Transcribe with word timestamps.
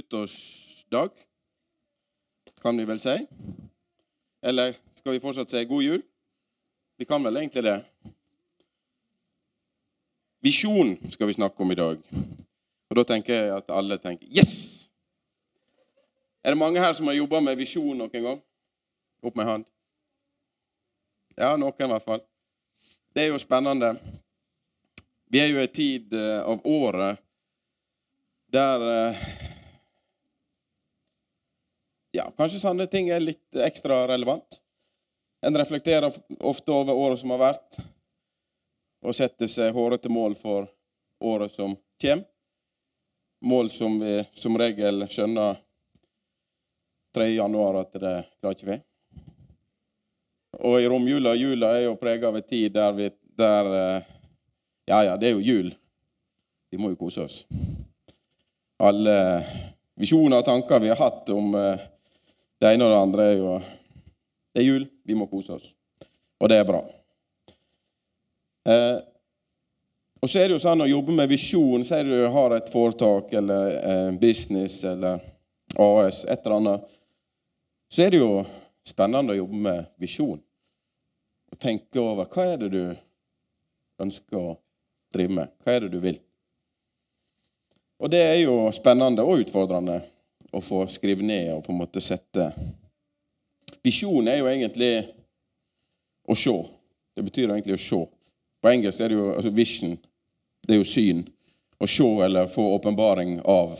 nyttårsdag, 0.00 1.10
kan 2.62 2.76
vi 2.76 2.84
vel 2.84 3.00
si. 3.00 3.26
Eller 4.42 4.74
skal 4.94 5.12
vi 5.12 5.20
fortsatt 5.20 5.50
si 5.50 5.64
god 5.64 5.82
jul? 5.82 6.02
Vi 6.96 7.04
kan 7.04 7.22
vel 7.22 7.36
egentlig 7.36 7.64
det. 7.64 7.84
Visjon 10.40 10.96
skal 11.10 11.26
vi 11.26 11.32
snakke 11.32 11.62
om 11.62 11.72
i 11.72 11.74
dag. 11.74 11.98
Og 12.90 12.96
da 12.96 13.04
tenker 13.04 13.34
jeg 13.34 13.56
at 13.56 13.70
alle 13.70 13.98
tenker 14.00 14.26
Yes! 14.26 14.88
Er 16.44 16.54
det 16.54 16.58
mange 16.58 16.80
her 16.80 16.92
som 16.96 17.06
har 17.06 17.14
jobba 17.14 17.40
med 17.44 17.58
visjon 17.60 17.98
noen 17.98 18.24
gang? 18.24 18.40
Opp 19.22 19.36
med 19.36 19.46
hand. 19.46 19.66
Ja, 21.36 21.56
noen 21.56 21.76
i 21.76 21.92
hvert 21.92 22.06
fall. 22.06 22.24
Det 23.12 23.26
er 23.26 23.34
jo 23.34 23.38
spennende. 23.38 23.92
Vi 25.28 25.44
er 25.44 25.52
jo 25.52 25.60
i 25.60 25.68
en 25.68 25.74
tid 25.76 26.16
eh, 26.16 26.40
av 26.40 26.64
året 26.64 27.20
der 28.50 28.86
eh, 28.88 29.26
Ja, 32.12 32.26
kanskje 32.36 32.58
sånne 32.64 32.86
ting 32.90 33.08
er 33.10 33.22
litt 33.22 33.54
ekstra 33.54 34.02
relevant. 34.10 34.58
En 35.46 35.56
reflekterer 35.56 36.12
ofte 36.40 36.72
over 36.74 36.96
året 36.98 37.20
som 37.20 37.30
har 37.30 37.40
vært, 37.40 37.78
og 39.00 39.14
setter 39.16 39.48
seg 39.48 39.72
hårete 39.72 40.10
mål 40.12 40.34
for 40.36 40.66
året 41.20 41.54
som 41.54 41.76
kommer. 42.02 42.26
Mål 43.40 43.70
som 43.72 43.94
vi 44.02 44.18
som 44.36 44.58
regel 44.60 45.06
skjønner 45.08 45.56
3. 47.16 47.28
januar 47.38 47.78
at 47.80 47.94
det 47.96 48.16
klarer 48.36 48.56
ikke 48.56 48.68
vi. 48.68 48.76
Og 50.60 50.76
i 50.82 50.88
romjula 50.92 51.32
Jula 51.38 51.70
er 51.78 51.86
jo 51.86 51.94
prega 51.96 52.28
av 52.28 52.36
en 52.36 52.44
tid 52.44 52.74
der, 52.74 52.92
vi, 52.92 53.06
der 53.38 53.70
eh, 53.78 54.10
Ja, 54.90 54.98
ja, 55.06 55.16
det 55.16 55.30
er 55.30 55.38
jo 55.38 55.40
jul. 55.40 55.70
Vi 56.70 56.76
må 56.76 56.90
jo 56.92 56.98
kose 57.00 57.24
oss. 57.24 57.38
Alle 58.82 59.16
visjoner 59.96 60.42
og 60.42 60.48
tanker 60.50 60.82
vi 60.84 60.92
har 60.92 61.00
hatt 61.00 61.32
om 61.32 61.54
eh, 61.56 61.88
det 62.60 62.74
ene 62.74 62.86
og 62.86 62.92
det 62.92 63.00
andre, 63.00 63.28
er 63.32 63.38
jo 63.38 63.60
Det 64.50 64.60
er 64.60 64.66
jul, 64.66 64.86
vi 65.06 65.14
må 65.14 65.28
kose 65.30 65.52
oss. 65.54 65.68
Og 66.42 66.48
det 66.50 66.56
er 66.58 66.66
bra. 66.66 66.80
Eh, 68.66 68.98
og 70.20 70.28
så 70.28 70.40
er 70.40 70.48
det 70.48 70.56
jo 70.56 70.62
sånn 70.64 70.82
å 70.82 70.88
jobbe 70.90 71.14
med 71.16 71.30
visjon, 71.30 71.84
det 71.86 72.00
du 72.08 72.26
har 72.34 72.56
et 72.56 72.72
foretak 72.72 73.32
eller 73.38 73.76
eh, 73.78 74.10
business 74.20 74.82
eller 74.84 75.22
AS, 75.78 76.24
et 76.24 76.42
eller 76.44 76.56
annet, 76.56 76.96
så 77.90 78.02
er 78.02 78.10
det 78.10 78.20
jo 78.20 78.42
spennende 78.86 79.32
å 79.32 79.38
jobbe 79.38 79.62
med 79.68 79.86
visjon. 80.02 80.40
Og 81.50 81.58
tenke 81.62 82.02
over 82.02 82.28
hva 82.30 82.48
er 82.52 82.60
det 82.64 82.72
du 82.74 82.82
ønsker 84.02 84.38
å 84.38 84.58
drive 85.14 85.38
med. 85.40 85.54
Hva 85.62 85.76
er 85.76 85.86
det 85.86 85.94
du 85.94 86.00
vil? 86.02 86.18
Og 88.00 88.10
det 88.12 88.20
er 88.24 88.38
jo 88.42 88.64
spennende 88.74 89.24
og 89.24 89.44
utfordrende 89.44 90.00
å 90.50 90.60
få 90.64 90.82
skrive 90.90 91.24
ned 91.26 91.52
og 91.54 91.64
på 91.64 91.72
en 91.74 91.80
måte 91.82 92.02
sette 92.02 92.50
Visjon 93.82 94.28
er 94.28 94.42
jo 94.42 94.48
egentlig 94.50 94.92
å 96.28 96.34
se. 96.36 96.52
Det 97.16 97.22
betyr 97.24 97.48
egentlig 97.48 97.78
å 97.78 97.80
se. 97.80 98.00
På 98.60 98.68
engelsk 98.68 99.00
er 99.00 99.08
det 99.08 99.16
jo 99.16 99.30
altså 99.32 99.52
vision. 99.56 99.94
Det 100.60 100.74
er 100.74 100.82
jo 100.82 100.88
syn. 100.88 101.22
Å 101.80 101.88
se 101.88 102.08
eller 102.26 102.50
få 102.50 102.66
åpenbaring 102.74 103.38
av 103.48 103.78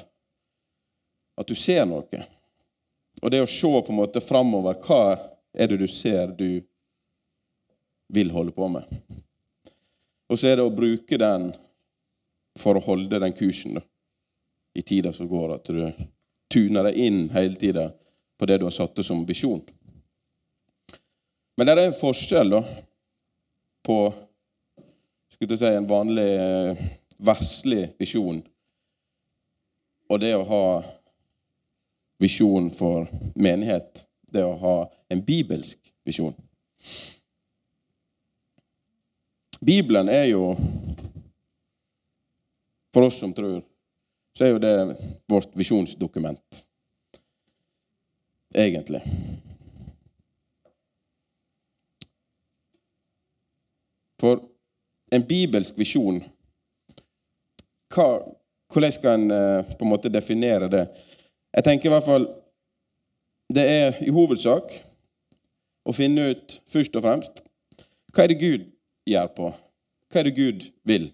at 1.41 1.49
du 1.49 1.55
ser 1.55 1.85
noe. 1.89 2.23
Og 3.21 3.33
det 3.33 3.43
å 3.45 3.51
se 3.51 3.69
på 3.69 3.93
en 3.93 3.99
måte 4.01 4.23
framover 4.25 4.79
Hva 4.81 5.19
er 5.53 5.69
det 5.69 5.81
du 5.83 5.89
ser 5.91 6.33
du 6.37 6.63
vil 8.09 8.33
holde 8.33 8.55
på 8.57 8.69
med? 8.73 8.89
Og 10.31 10.39
så 10.39 10.49
er 10.49 10.57
det 10.61 10.65
å 10.65 10.73
bruke 10.73 11.19
den 11.19 11.51
for 12.59 12.79
å 12.79 12.85
holde 12.85 13.21
den 13.21 13.35
kursen 13.37 13.77
da, 13.79 13.85
i 14.79 14.83
tida 14.87 15.13
som 15.13 15.29
går. 15.29 15.57
At 15.59 15.69
du 15.69 15.83
tuner 16.51 16.89
deg 16.89 16.99
inn 16.99 17.21
hele 17.35 17.55
tida 17.55 17.91
på 18.39 18.49
det 18.49 18.59
du 18.59 18.67
har 18.67 18.75
satt 18.75 18.99
som 19.07 19.25
visjon. 19.27 19.61
Men 21.57 21.67
det 21.67 21.75
er 21.75 21.83
en 21.87 21.97
forskjell 21.97 22.55
da, 22.57 22.63
på 23.87 23.99
si, 25.31 25.67
en 25.69 25.89
vanlig 25.89 26.31
eh, 26.37 26.89
verslig 27.21 27.91
visjon 28.01 28.41
og 30.11 30.19
det 30.19 30.33
å 30.35 30.47
ha 30.47 30.65
visjon 32.21 32.71
for 32.75 33.07
menighet. 33.39 34.07
Det 34.31 34.43
å 34.45 34.57
ha 34.59 34.75
en 35.11 35.23
bibelsk 35.27 35.79
visjon. 36.07 36.35
Bibelen 39.61 40.09
er 40.09 40.31
jo 40.33 40.55
For 42.91 43.07
oss 43.07 43.21
som 43.23 43.31
tror, 43.31 43.61
så 44.37 44.45
er 44.45 44.53
jo 44.55 44.63
det 44.63 44.75
vårt 45.29 45.57
visjonsdokument. 45.59 46.65
Egentlig. 48.55 49.03
For 54.21 54.43
en 55.11 55.27
bibelsk 55.27 55.79
visjon 55.79 56.21
hva, 57.95 58.07
Hvordan 58.71 58.93
skal 58.95 59.17
en 59.17 59.31
eh, 59.35 59.71
på 59.79 59.87
en 59.87 59.91
måte 59.91 60.13
definere 60.13 60.69
det? 60.71 60.85
Jeg 61.57 61.67
tenker 61.67 61.89
i 61.89 61.95
hvert 61.95 62.07
fall 62.07 62.27
Det 63.51 63.65
er 63.67 64.03
i 64.05 64.13
hovedsak 64.15 64.75
å 65.89 65.95
finne 65.97 66.29
ut 66.35 66.59
først 66.71 66.99
og 66.99 67.07
fremst 67.07 67.41
hva 68.11 68.25
er 68.25 68.33
det 68.33 68.41
Gud 68.43 68.67
gjør 69.07 69.29
på? 69.37 69.49
Hva 70.11 70.21
er 70.21 70.27
det 70.27 70.35
Gud 70.35 70.65
vil? 70.87 71.11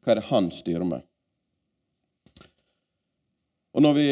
Hva 0.00 0.14
er 0.14 0.20
det 0.20 0.28
Han 0.30 0.48
styrer 0.54 0.86
med? 0.88 1.04
Og 3.72 3.82
når 3.82 3.94
vi 3.94 4.08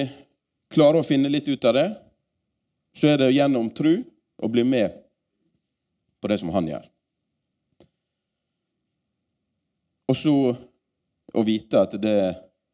klarer 0.72 1.00
å 1.00 1.06
finne 1.06 1.30
litt 1.32 1.48
ut 1.48 1.64
av 1.64 1.74
det, 1.74 1.88
så 2.94 3.10
er 3.10 3.19
det 3.20 3.34
gjennom 3.34 3.70
tru 3.74 4.00
å 4.38 4.50
bli 4.50 4.64
med 4.64 4.94
på 6.20 6.30
det 6.30 6.38
som 6.38 6.52
Han 6.54 6.69
gjør. 6.70 6.86
Og 10.08 10.16
så 10.16 10.34
å 11.34 11.44
vite 11.44 11.82
at 11.84 11.98
det 12.00 12.19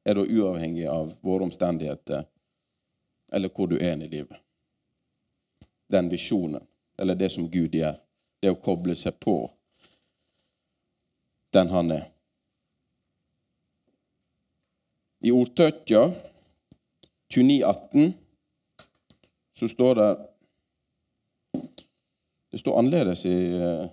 er 0.05 0.17
da 0.17 0.23
uavhengig 0.23 0.87
av 0.87 1.11
våre 1.25 1.49
omstendigheter 1.49 2.25
eller 3.35 3.51
hvor 3.51 3.67
du 3.67 3.77
er 3.81 3.99
i 3.99 4.09
livet. 4.09 4.39
Den 5.91 6.09
visjonen, 6.09 6.63
eller 6.99 7.19
det 7.19 7.33
som 7.35 7.49
Gud 7.51 7.75
gjør, 7.75 7.97
det 8.41 8.53
å 8.53 8.61
koble 8.61 8.95
seg 8.95 9.17
på 9.21 9.49
den 11.55 11.71
han 11.71 11.91
er. 11.95 12.05
I 15.25 15.33
Ordtøtja 17.35 17.73
2918 17.75 18.15
så 19.59 19.69
står 19.69 19.95
det 19.95 20.17
Det 22.53 22.59
står 22.59 22.79
annerledes 22.79 23.27
i 23.27 23.59
uh, 23.59 23.87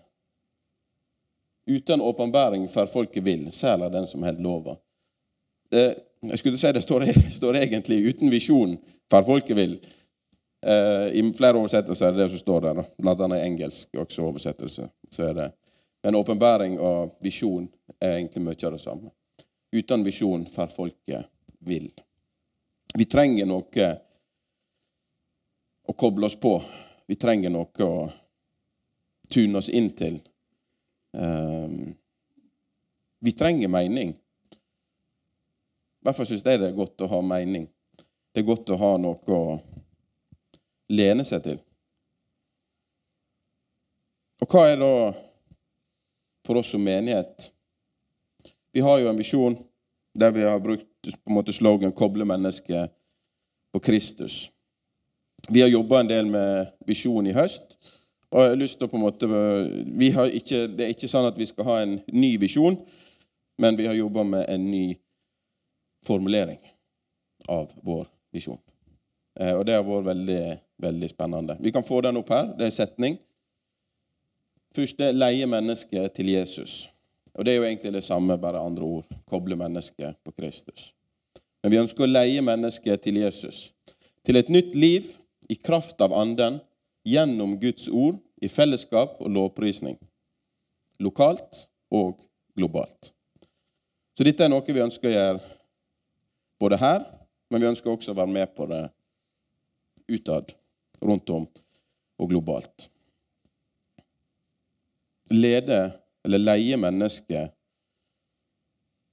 Uten 1.66 2.02
åpenbaring 2.02 2.68
for 2.70 2.86
folket 2.86 3.24
vil, 3.24 3.52
særlig 3.54 3.92
den 3.92 4.08
som 4.08 4.24
holder 4.24 4.42
lova. 4.42 4.76
Det, 5.72 5.96
jeg 6.22 6.40
skulle 6.40 6.58
si 6.58 6.72
det 6.72 6.82
står, 6.82 7.06
står 7.40 7.56
egentlig 7.56 8.02
'uten 8.06 8.30
visjon 8.32 8.78
for 9.10 9.22
folket 9.22 9.58
vil'. 9.58 9.78
Eh, 10.66 11.08
I 11.18 11.34
flere 11.38 11.58
oversettelser 11.58 12.08
er 12.08 12.12
det 12.12 12.24
det 12.24 12.30
som 12.30 12.40
står 12.40 12.60
der. 12.62 12.84
Blant 13.02 13.22
annet 13.22 13.38
i 13.40 13.46
engelsk 13.46 13.88
også 13.98 14.22
oversettelse. 14.22 14.90
så 15.12 15.24
er 15.24 15.34
det 15.34 15.52
men 16.04 16.16
åpenbaring 16.16 16.80
og 16.80 17.18
visjon 17.22 17.68
er 18.02 18.16
egentlig 18.18 18.44
mye 18.44 18.66
av 18.66 18.72
det 18.74 18.82
samme. 18.82 19.12
Uten 19.76 20.04
visjon 20.04 20.48
for 20.50 20.72
folket 20.74 21.30
vil. 21.60 21.92
Vi 22.94 23.06
trenger 23.06 23.48
noe 23.48 23.88
å 25.88 25.94
koble 25.94 26.28
oss 26.28 26.36
på. 26.40 26.58
Vi 27.08 27.16
trenger 27.20 27.54
noe 27.54 27.88
å 27.88 28.10
tune 29.32 29.58
oss 29.62 29.70
inn 29.70 29.90
til. 29.96 30.20
Um, 31.16 31.96
vi 33.20 33.32
trenger 33.38 33.72
mening. 33.72 34.14
I 36.02 36.06
hvert 36.06 36.18
fall 36.18 36.28
syns 36.28 36.44
jeg 36.44 36.60
det 36.60 36.72
er 36.72 36.78
godt 36.78 37.04
å 37.06 37.10
ha 37.12 37.22
mening. 37.24 37.68
Det 38.32 38.42
er 38.42 38.48
godt 38.48 38.72
å 38.74 38.80
ha 38.82 38.94
noe 39.00 39.36
å 39.36 39.42
lene 40.92 41.24
seg 41.28 41.44
til. 41.46 41.60
Og 44.42 44.50
hva 44.50 44.66
er 44.72 44.80
da 44.82 44.94
for 46.48 46.58
oss 46.58 46.72
som 46.74 46.84
menighet. 46.84 47.52
Vi 48.72 48.82
har 48.82 49.00
jo 49.00 49.10
en 49.12 49.20
visjon 49.20 49.58
der 50.20 50.32
vi 50.32 50.42
har 50.42 50.60
brukt 50.60 50.88
på 51.02 51.30
en 51.30 51.34
måte 51.34 51.54
slogan 51.54 51.92
'Koble 51.92 52.26
mennesket 52.26 52.92
på 53.74 53.80
Kristus'. 53.80 54.50
Vi 55.50 55.62
har 55.62 55.70
jobba 55.70 56.00
en 56.00 56.10
del 56.10 56.26
med 56.26 56.68
visjon 56.88 57.28
i 57.28 57.34
høst. 57.34 57.78
og 58.32 58.42
jeg 58.42 58.50
har 58.50 58.56
lyst 58.56 58.78
til 58.80 58.88
å 58.88 58.92
på 58.92 58.96
en 58.96 59.04
måte, 59.04 59.26
ikke, 60.34 60.68
Det 60.68 60.86
er 60.86 60.90
ikke 60.90 61.08
sånn 61.08 61.28
at 61.28 61.38
vi 61.38 61.46
skal 61.46 61.66
ha 61.66 61.82
en 61.82 62.02
ny 62.14 62.38
visjon, 62.38 62.78
men 63.58 63.78
vi 63.78 63.86
har 63.86 63.94
jobba 63.94 64.24
med 64.24 64.46
en 64.50 64.72
ny 64.72 64.96
formulering 66.06 66.60
av 67.50 67.74
vår 67.84 68.08
visjon. 68.32 68.60
Eh, 69.40 69.54
og 69.56 69.66
det 69.66 69.74
har 69.74 69.84
vært 69.84 70.06
veldig, 70.06 70.60
veldig 70.78 71.10
spennende. 71.10 71.58
Vi 71.60 71.72
kan 71.72 71.84
få 71.84 72.02
den 72.02 72.18
opp 72.18 72.30
her. 72.30 72.54
Det 72.58 72.68
er 72.68 72.70
setning. 72.70 73.18
Første 74.76 75.12
leie 75.12 75.48
mennesket 75.48 76.14
til 76.16 76.32
Jesus. 76.32 76.88
Og 77.38 77.46
Det 77.46 77.54
er 77.54 77.62
jo 77.62 77.68
egentlig 77.68 77.94
det 77.94 78.04
samme, 78.04 78.38
bare 78.38 78.60
andre 78.60 78.84
ord. 78.84 79.06
Koble 79.30 79.56
mennesket 79.56 80.18
på 80.24 80.32
Kristus. 80.32 80.92
Men 81.64 81.72
vi 81.72 81.80
ønsker 81.80 82.04
å 82.04 82.10
leie 82.10 82.42
mennesket 82.42 83.02
til 83.06 83.22
Jesus. 83.22 83.72
Til 84.26 84.38
et 84.38 84.50
nytt 84.50 84.76
liv 84.76 85.08
i 85.50 85.56
kraft 85.56 86.02
av 86.02 86.14
Anden, 86.14 86.60
gjennom 87.08 87.56
Guds 87.60 87.88
ord, 87.88 88.20
i 88.42 88.50
fellesskap 88.50 89.20
og 89.22 89.30
lovprisning. 89.30 89.98
Lokalt 91.02 91.66
og 91.94 92.20
globalt. 92.58 93.14
Så 94.18 94.26
dette 94.26 94.46
er 94.46 94.52
noe 94.52 94.66
vi 94.66 94.84
ønsker 94.84 95.10
å 95.10 95.14
gjøre 95.14 95.42
både 96.62 96.78
her, 96.82 97.06
men 97.50 97.62
vi 97.62 97.70
ønsker 97.72 97.94
også 97.94 98.14
å 98.14 98.18
være 98.18 98.34
med 98.34 98.52
på 98.58 98.68
det 98.70 98.84
utad, 100.12 100.52
rundt 101.02 101.30
om 101.34 101.48
og 102.22 102.30
globalt. 102.30 102.90
Lede 105.32 106.01
eller 106.24 106.38
leie 106.38 106.78
mennesket 106.78 107.54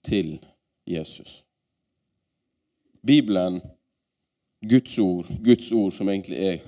til 0.05 0.39
Jesus. 0.87 1.45
Bibelen, 3.07 3.61
Guds 4.61 4.99
ord, 4.99 5.27
Guds 5.45 5.73
ord 5.73 5.93
som 5.93 6.09
egentlig 6.09 6.39
er 6.39 6.59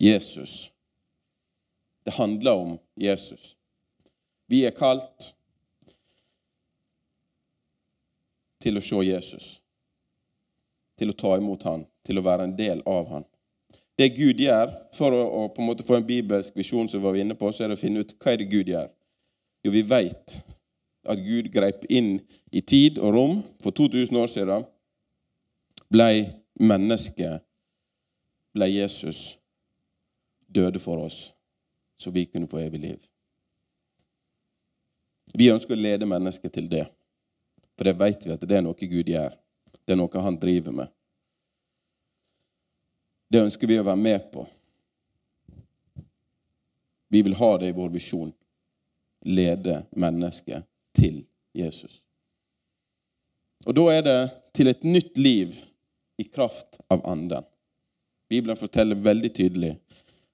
Jesus. 0.00 0.72
Det 2.04 2.12
handler 2.12 2.52
om 2.52 2.78
Jesus. 2.96 3.56
Vi 4.46 4.64
er 4.64 4.70
kalt 4.76 5.34
til 8.64 8.78
å 8.78 8.82
se 8.84 9.00
Jesus, 9.04 9.46
til 10.98 11.12
å 11.12 11.16
ta 11.16 11.36
imot 11.36 11.64
han, 11.68 11.84
til 12.04 12.20
å 12.20 12.24
være 12.24 12.48
en 12.48 12.56
del 12.56 12.82
av 12.88 13.08
han. 13.12 13.24
Det 13.98 14.08
Gud 14.16 14.40
gjør, 14.40 14.72
for 14.96 15.14
å, 15.14 15.48
på 15.54 15.62
en 15.62 15.68
måte 15.68 15.86
få 15.86 15.98
en 15.98 16.06
bibelsk 16.06 16.56
visjon, 16.56 16.88
som 16.88 17.00
vi 17.00 17.06
var 17.06 17.18
inne 17.20 17.36
på, 17.38 17.50
så 17.52 17.64
er 17.64 17.72
det 17.72 17.78
å 17.78 17.82
finne 17.82 18.02
ut 18.02 18.14
hva 18.18 18.32
er 18.32 18.40
det 18.40 18.50
Gud 18.50 18.70
gjør. 18.72 18.88
Jo, 19.64 19.72
vi 19.72 19.82
vet 19.82 20.36
at 21.04 21.20
Gud 21.24 21.48
greip 21.52 21.84
inn 21.92 22.18
i 22.52 22.60
tid 22.60 22.98
og 23.00 23.14
rom 23.16 23.38
for 23.64 23.72
2000 23.72 24.18
år 24.20 24.28
siden. 24.30 24.66
Ble 25.92 26.08
menneske, 26.60 27.38
ble 28.54 28.68
Jesus, 28.70 29.38
døde 30.54 30.78
for 30.78 31.06
oss, 31.06 31.32
så 31.98 32.12
vi 32.12 32.26
kunne 32.28 32.48
få 32.48 32.60
evig 32.62 32.80
liv. 32.80 33.00
Vi 35.34 35.50
ønsker 35.50 35.74
å 35.74 35.80
lede 35.80 36.06
mennesket 36.06 36.52
til 36.54 36.68
det. 36.70 36.84
For 37.74 37.88
det 37.88 37.96
vet 37.98 38.26
vi 38.26 38.34
at 38.34 38.44
det 38.44 38.58
er 38.58 38.62
noe 38.62 38.76
Gud 38.78 39.08
gjør. 39.10 39.32
Det 39.84 39.96
er 39.96 39.98
noe 39.98 40.22
han 40.22 40.38
driver 40.38 40.76
med. 40.76 40.92
Det 43.32 43.42
ønsker 43.42 43.66
vi 43.66 43.80
å 43.80 43.86
være 43.86 43.98
med 43.98 44.28
på. 44.30 44.44
Vi 47.10 47.22
vil 47.24 47.34
ha 47.40 47.50
det 47.58 47.72
i 47.72 47.76
vår 47.76 47.90
visjon. 47.94 48.30
Lede 49.24 49.84
mennesket 49.96 50.64
til 50.96 51.24
Jesus. 51.54 52.02
Og 53.66 53.76
da 53.76 53.88
er 53.94 54.02
det 54.04 54.18
til 54.54 54.68
et 54.68 54.84
nytt 54.84 55.18
liv 55.18 55.54
i 56.18 56.26
kraft 56.28 56.78
av 56.90 57.00
Anden. 57.08 57.44
Bibelen 58.28 58.56
forteller 58.56 59.00
veldig 59.00 59.32
tydelig 59.34 59.72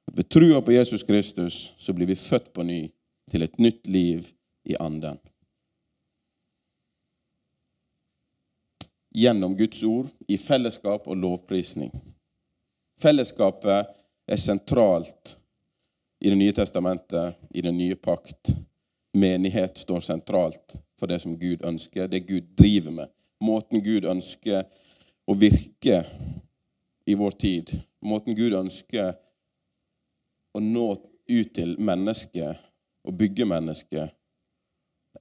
at 0.09 0.17
ved 0.17 0.27
trua 0.29 0.61
på 0.61 0.75
Jesus 0.75 1.03
Kristus 1.07 1.75
så 1.79 1.95
blir 1.95 2.11
vi 2.11 2.19
født 2.19 2.53
på 2.53 2.67
ny 2.67 2.83
til 3.31 3.47
et 3.47 3.59
nytt 3.59 3.87
liv 3.87 4.27
i 4.67 4.75
Anden. 4.81 5.21
gjennom 9.15 9.57
Guds 9.57 9.83
ord, 9.83 10.07
i 10.29 10.39
fellesskap 10.39 11.09
og 11.09 11.17
lovprisning. 11.17 11.91
Fellesskapet 13.01 13.91
er 14.29 14.37
sentralt 14.37 15.37
i 16.21 16.31
Det 16.31 16.39
nye 16.39 16.53
testamentet, 16.53 17.35
i 17.51 17.61
den 17.61 17.79
nye 17.79 17.97
pakt. 17.97 18.51
Menighet 19.12 19.79
står 19.79 20.01
sentralt 20.01 20.77
for 20.99 21.11
det 21.11 21.19
som 21.23 21.39
Gud 21.39 21.65
ønsker, 21.67 22.09
det 22.09 22.21
Gud 22.29 22.53
driver 22.57 22.91
med. 22.91 23.09
Måten 23.41 23.83
Gud 23.83 24.05
ønsker 24.05 24.67
å 25.27 25.35
virke 25.35 26.05
i 27.07 27.15
vår 27.15 27.31
tid. 27.31 27.73
Måten 28.05 28.37
Gud 28.37 28.55
ønsker 28.55 29.15
å 30.55 30.61
nå 30.62 30.87
ut 31.31 31.53
til 31.55 31.75
mennesket 31.79 32.59
og 33.07 33.17
bygge 33.17 33.47
mennesket, 33.49 34.15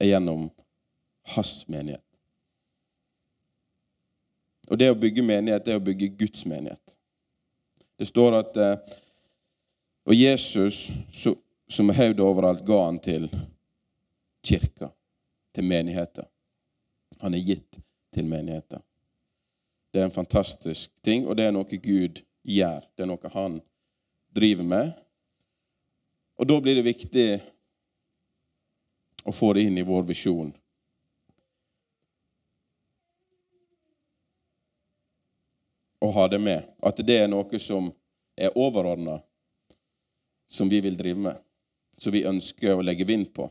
er 0.00 0.06
gjennom 0.06 0.48
hans 1.34 1.52
menighet. 1.68 2.04
Og 4.70 4.78
det 4.78 4.90
å 4.92 4.98
bygge 4.98 5.24
menighet, 5.26 5.64
det 5.66 5.74
er 5.74 5.80
å 5.80 5.84
bygge 5.84 6.12
Guds 6.20 6.44
menighet. 6.46 6.94
Det 7.98 8.06
står 8.08 8.38
at 8.38 8.56
eh, 8.56 8.98
Og 10.08 10.14
Jesus, 10.16 10.88
som 11.68 11.90
er 11.90 11.98
høyde 11.98 12.24
overalt, 12.24 12.62
ga 12.66 12.78
han 12.86 12.96
til 12.98 13.26
kirka, 14.46 14.90
til 15.54 15.64
menigheter. 15.64 16.26
Han 17.20 17.34
er 17.34 17.44
gitt 17.44 17.80
til 18.14 18.24
menigheter. 18.24 18.80
Det 19.90 20.00
er 20.00 20.06
en 20.06 20.14
fantastisk 20.14 20.90
ting, 21.04 21.26
og 21.26 21.36
det 21.36 21.48
er 21.48 21.54
noe 21.54 21.66
Gud 21.66 22.22
gjør. 22.46 22.86
Det 22.94 23.04
er 23.04 23.10
noe 23.10 23.32
han 23.34 23.58
driver 24.34 24.64
med. 24.64 24.92
Og 26.38 26.48
da 26.48 26.60
blir 26.62 26.78
det 26.78 26.86
viktig 26.86 27.26
å 29.26 29.34
få 29.34 29.52
det 29.56 29.66
inn 29.66 29.78
i 29.78 29.86
vår 29.86 30.06
visjon 30.08 30.54
å 36.00 36.10
ha 36.10 36.28
det 36.28 36.38
med. 36.38 36.64
At 36.82 37.02
det 37.06 37.18
er 37.22 37.28
noe 37.28 37.60
som 37.60 37.90
er 38.36 38.56
overordna, 38.56 39.20
som 40.48 40.68
vi 40.68 40.80
vil 40.80 40.96
drive 40.96 41.20
med. 41.28 41.40
Som 42.00 42.16
vi 42.16 42.24
ønsker 42.26 42.74
å 42.74 42.84
legge 42.84 43.04
vind 43.04 43.28
på. 43.36 43.50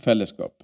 Fellesskap. 0.00 0.62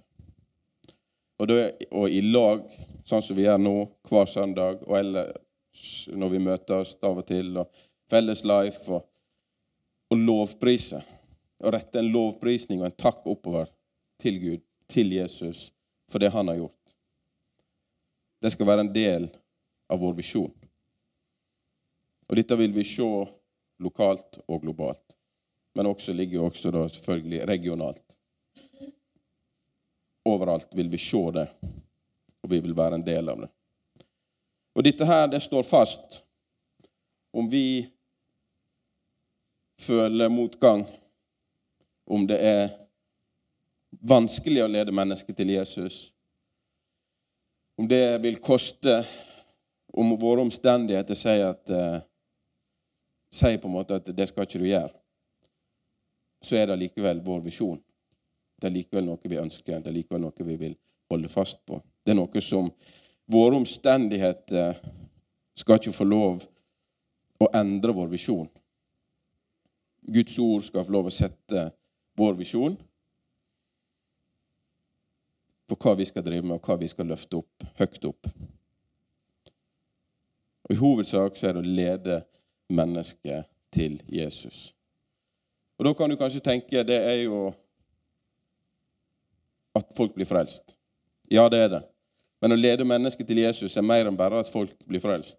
Og, 1.38 1.48
det, 1.48 1.58
og 1.92 2.08
i 2.08 2.22
lag, 2.24 2.62
sånn 3.04 3.24
som 3.24 3.36
vi 3.36 3.44
gjør 3.44 3.60
nå, 3.60 3.74
hver 4.08 4.30
søndag, 4.30 4.80
og 4.86 4.96
ellers 4.96 6.06
når 6.08 6.32
vi 6.32 6.40
møtes 6.46 6.94
av 7.04 7.20
og 7.20 7.26
til, 7.28 7.52
og 7.60 7.84
felles 8.10 8.42
life, 8.48 8.86
og, 8.88 9.04
og 10.12 10.22
lovprise. 10.22 11.02
Og 11.60 11.72
rette 11.72 12.00
en 12.00 12.12
lovprisning 12.12 12.80
og 12.80 12.90
en 12.90 12.96
takk 12.96 13.26
oppover 13.28 13.68
til 14.20 14.40
Gud, 14.40 14.64
til 14.88 15.12
Jesus, 15.12 15.70
for 16.08 16.22
det 16.22 16.32
han 16.32 16.48
har 16.48 16.62
gjort. 16.62 16.96
Det 18.40 18.52
skal 18.52 18.68
være 18.68 18.86
en 18.86 18.94
del 18.94 19.28
av 19.92 20.00
vår 20.00 20.16
visjon. 20.16 20.52
Og 22.26 22.38
dette 22.38 22.56
vil 22.58 22.72
vi 22.74 22.84
se 22.86 23.06
lokalt 23.82 24.40
og 24.46 24.62
globalt, 24.64 25.16
men 25.76 25.88
også 25.90 26.14
ligger 26.16 26.46
også 26.46 26.72
selvfølgelig 26.72 27.44
regionalt. 27.48 28.16
Overalt 30.26 30.74
vil 30.74 30.88
vi 30.90 30.98
se 30.98 31.20
det, 31.34 31.46
og 32.42 32.50
vi 32.50 32.60
vil 32.60 32.74
være 32.76 32.98
en 32.98 33.06
del 33.06 33.28
av 33.30 33.44
det. 33.44 33.50
Og 34.76 34.84
dette 34.84 35.06
her, 35.08 35.28
det 35.30 35.40
står 35.44 35.64
fast 35.64 36.20
om 37.36 37.46
vi 37.50 37.86
føler 39.80 40.32
motgang, 40.32 40.84
om 42.06 42.26
det 42.26 42.38
er 42.42 42.68
vanskelig 44.00 44.64
å 44.64 44.68
lede 44.70 44.94
mennesket 44.94 45.36
til 45.36 45.54
Jesus, 45.54 46.10
om 47.76 47.88
det 47.88 48.18
vil 48.24 48.38
koste 48.40 49.00
om 49.96 50.14
våre 50.20 50.44
omstendigheter 50.44 51.16
sier 51.16 51.50
at 51.50 51.72
eh, 51.72 51.98
sier 53.32 53.58
på 53.60 53.68
en 53.68 53.76
måte 53.76 53.98
at 54.00 54.08
det 54.16 54.28
skal 54.28 54.46
ikke 54.46 54.60
du 54.60 54.68
gjøre, 54.68 54.92
så 56.44 56.60
er 56.60 56.70
det 56.70 56.80
likevel 56.84 57.20
vår 57.24 57.44
visjon. 57.44 57.80
Det 58.56 58.68
er 58.68 58.74
likevel 58.74 59.04
noe 59.04 59.30
vi 59.30 59.38
ønsker, 59.40 59.80
det 59.80 59.90
er 59.90 59.96
likevel 59.98 60.22
noe 60.24 60.46
vi 60.48 60.56
vil 60.60 60.76
holde 61.10 61.28
fast 61.28 61.60
på. 61.66 61.80
Det 62.04 62.14
er 62.14 62.20
noe 62.20 62.42
som 62.44 62.70
Våre 63.26 63.56
omstendigheter 63.58 64.76
skal 65.58 65.80
ikke 65.80 65.94
få 65.96 66.04
lov 66.06 66.44
å 67.42 67.48
endre 67.58 67.94
vår 67.96 68.12
visjon. 68.12 68.46
Guds 70.06 70.36
ord 70.38 70.62
skal 70.62 70.86
få 70.86 70.94
lov 70.94 71.08
å 71.10 71.14
sette 71.14 71.64
vår 72.16 72.38
visjon 72.38 72.76
for 75.66 75.82
hva 75.82 75.96
vi 75.98 76.06
skal 76.06 76.22
drive 76.22 76.46
med, 76.46 76.54
og 76.54 76.68
hva 76.68 76.78
vi 76.78 76.86
skal 76.86 77.10
løfte 77.10 77.40
opp, 77.40 77.66
høyt 77.80 78.06
opp. 78.06 78.30
Og 80.66 80.74
I 80.74 80.78
hovedsak 80.78 81.34
så 81.34 81.48
er 81.48 81.56
det 81.56 81.64
å 81.64 81.74
lede 81.80 82.20
mennesket 82.70 83.50
til 83.74 83.98
Jesus. 84.06 84.70
Og 85.76 85.84
Da 85.84 85.92
kan 85.98 86.10
du 86.10 86.16
kanskje 86.16 86.44
tenke 86.46 86.86
det 86.86 87.02
er 87.02 87.24
jo 87.26 87.50
at 89.76 89.92
folk 89.96 90.14
blir 90.16 90.28
frelst. 90.28 90.76
Ja, 91.28 91.48
det 91.52 91.60
er 91.64 91.70
det. 91.74 91.82
Men 92.40 92.52
å 92.52 92.58
lede 92.58 92.86
mennesket 92.86 93.28
til 93.28 93.40
Jesus 93.42 93.76
er 93.76 93.86
mer 93.86 94.08
enn 94.08 94.18
bare 94.18 94.42
at 94.42 94.50
folk 94.50 94.74
blir 94.88 95.02
frelst. 95.02 95.38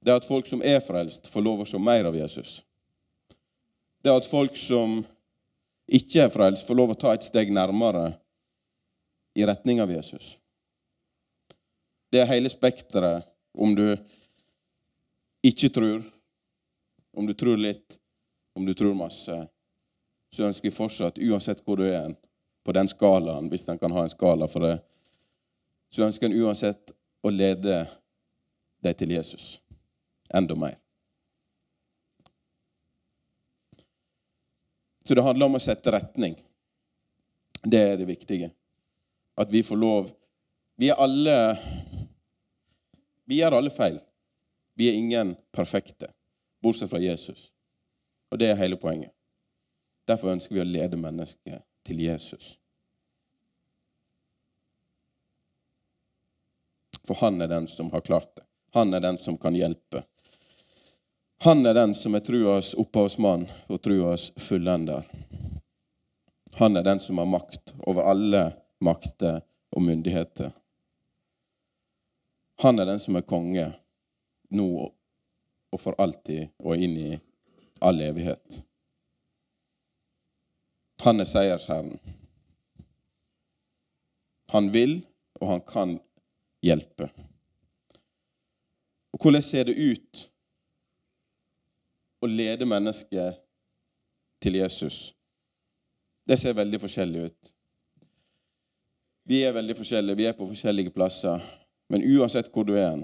Det 0.00 0.12
er 0.12 0.20
at 0.20 0.28
folk 0.28 0.48
som 0.48 0.62
er 0.64 0.80
frelst, 0.82 1.28
får 1.28 1.44
lov 1.44 1.62
å 1.62 1.68
se 1.68 1.78
mer 1.80 2.08
av 2.08 2.16
Jesus. 2.16 2.60
Det 4.00 4.10
er 4.10 4.16
at 4.16 4.28
folk 4.28 4.56
som 4.56 5.00
ikke 5.90 6.24
er 6.24 6.32
frelst, 6.32 6.66
får 6.68 6.78
lov 6.78 6.94
å 6.94 6.98
ta 6.98 7.12
et 7.14 7.26
steg 7.26 7.52
nærmere 7.52 8.14
i 9.36 9.44
retning 9.46 9.82
av 9.82 9.92
Jesus. 9.92 10.36
Det 12.10 12.22
er 12.22 12.30
hele 12.30 12.50
spekteret. 12.50 13.26
Om 13.50 13.74
du 13.74 13.86
ikke 15.42 15.68
tror, 15.74 16.04
om 17.18 17.26
du 17.26 17.34
tror 17.34 17.58
litt, 17.58 17.98
om 18.54 18.66
du 18.66 18.74
tror 18.78 18.94
masse, 18.94 19.36
så 20.30 20.46
ønsker 20.46 20.68
jeg 20.70 20.76
fortsatt, 20.76 21.18
uansett 21.18 21.62
hvor 21.66 21.80
du 21.80 21.88
er 21.88 22.12
på 22.64 22.72
den 22.72 22.88
skalaen, 22.88 23.48
hvis 23.50 23.66
den 23.66 23.78
kan 23.78 23.92
ha 23.92 24.04
en 24.04 24.12
skala 24.12 24.48
for 24.48 24.66
det, 24.66 24.76
så 25.90 26.06
ønsker 26.06 26.28
han 26.28 26.38
uansett 26.38 26.92
å 27.22 27.32
lede 27.32 27.82
deg 28.84 28.96
til 28.98 29.16
Jesus 29.16 29.58
enda 30.34 30.54
mer. 30.54 30.76
Så 35.04 35.14
det 35.14 35.24
handler 35.26 35.46
om 35.46 35.58
å 35.58 35.62
sette 35.62 35.90
retning. 35.90 36.36
Det 37.64 37.80
er 37.80 37.96
det 37.98 38.06
viktige. 38.06 38.50
At 39.36 39.50
vi 39.50 39.62
får 39.62 39.76
lov 39.76 40.10
Vi 40.80 40.88
er 40.88 41.00
alle 41.00 41.34
Vi 43.28 43.40
gjør 43.40 43.58
alle 43.58 43.70
feil. 43.70 43.98
Vi 44.74 44.88
er 44.88 44.96
ingen 44.96 45.34
perfekte, 45.52 46.08
bortsett 46.62 46.90
fra 46.90 46.98
Jesus. 47.02 47.50
Og 48.30 48.38
det 48.38 48.48
er 48.48 48.56
hele 48.56 48.78
poenget. 48.80 49.12
Derfor 50.08 50.32
ønsker 50.32 50.54
vi 50.54 50.62
å 50.62 50.68
lede 50.68 50.96
mennesket 50.96 51.60
til 51.86 52.00
Jesus. 52.00 52.58
For 57.06 57.14
han 57.24 57.40
er 57.40 57.48
den 57.48 57.66
som 57.66 57.90
har 57.90 58.00
klart 58.00 58.36
det. 58.36 58.44
Han 58.72 58.94
er 58.94 59.00
den 59.00 59.18
som 59.18 59.38
kan 59.38 59.54
hjelpe. 59.54 60.04
Han 61.42 61.66
er 61.66 61.74
den 61.74 61.94
som 61.94 62.14
er 62.14 62.20
truas 62.20 62.74
opphavsmann 62.78 63.46
og 63.66 63.82
truas 63.82 64.28
fullender. 64.36 65.06
Han 66.60 66.76
er 66.76 66.82
den 66.82 67.00
som 67.00 67.18
har 67.18 67.26
makt 67.26 67.74
over 67.88 68.10
alle 68.12 68.42
makter 68.80 69.40
og 69.70 69.82
myndigheter. 69.82 70.52
Han 72.62 72.78
er 72.78 72.86
den 72.86 73.00
som 73.00 73.16
er 73.16 73.24
konge 73.24 73.66
nå 74.50 74.70
og 75.70 75.80
for 75.80 75.96
alltid 76.02 76.50
og 76.58 76.76
inn 76.76 76.96
i 76.98 77.10
all 77.80 78.02
evighet. 78.04 78.60
Han 81.04 81.20
er 81.20 81.28
seiersherren. 81.28 81.98
Han 84.52 84.72
vil, 84.72 84.98
og 85.40 85.48
han 85.48 85.62
kan 85.64 85.94
hjelpe. 86.64 87.08
Og 89.12 89.22
hvordan 89.22 89.42
ser 89.42 89.70
det 89.70 89.76
ut 89.78 90.24
å 92.20 92.28
lede 92.28 92.68
mennesket 92.68 93.38
til 94.42 94.58
Jesus? 94.60 95.14
Det 96.28 96.36
ser 96.38 96.58
veldig 96.58 96.82
forskjellig 96.82 97.24
ut. 97.30 97.54
Vi 99.30 99.44
er 99.46 99.54
veldig 99.54 99.76
forskjellige, 99.78 100.18
vi 100.18 100.28
er 100.28 100.36
på 100.36 100.48
forskjellige 100.50 100.92
plasser. 100.94 101.40
Men 101.90 102.04
uansett 102.06 102.50
hvor 102.52 102.66
du 102.66 102.74
er 102.78 103.00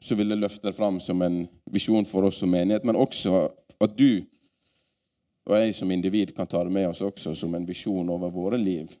så 0.00 0.16
vil 0.16 0.32
det 0.32 0.38
løfte 0.40 0.72
fram 0.72 1.00
som 1.00 1.22
en 1.22 1.42
visjon 1.72 2.06
for 2.08 2.24
oss 2.28 2.40
som 2.40 2.50
menighet, 2.50 2.86
men 2.88 2.96
også 2.96 3.42
at 3.84 3.96
du 3.98 4.24
og 5.50 5.58
jeg 5.58 5.74
som 5.74 5.90
individ 5.90 6.30
kan 6.36 6.46
ta 6.46 6.62
det 6.64 6.72
med 6.72 6.88
oss 6.92 7.02
også 7.02 7.34
som 7.34 7.54
en 7.54 7.66
visjon 7.66 8.08
over 8.10 8.30
våre 8.30 8.58
liv. 8.60 8.92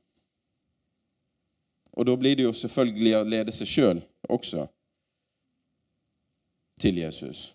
Og 1.94 2.06
da 2.06 2.16
blir 2.18 2.36
det 2.38 2.46
jo 2.48 2.54
selvfølgelig 2.56 3.14
å 3.18 3.26
lede 3.28 3.54
seg 3.54 3.70
sjøl 3.70 4.02
også 4.30 4.66
til 6.80 6.98
Jesus. 7.02 7.50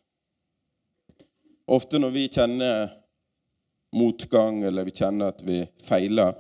Ofte 1.66 2.00
når 2.00 2.14
vi 2.14 2.26
kjenner 2.30 2.90
motgang, 3.96 4.62
eller 4.64 4.86
vi 4.86 4.94
kjenner 4.96 5.34
at 5.34 5.44
vi 5.46 5.64
feiler 5.84 6.36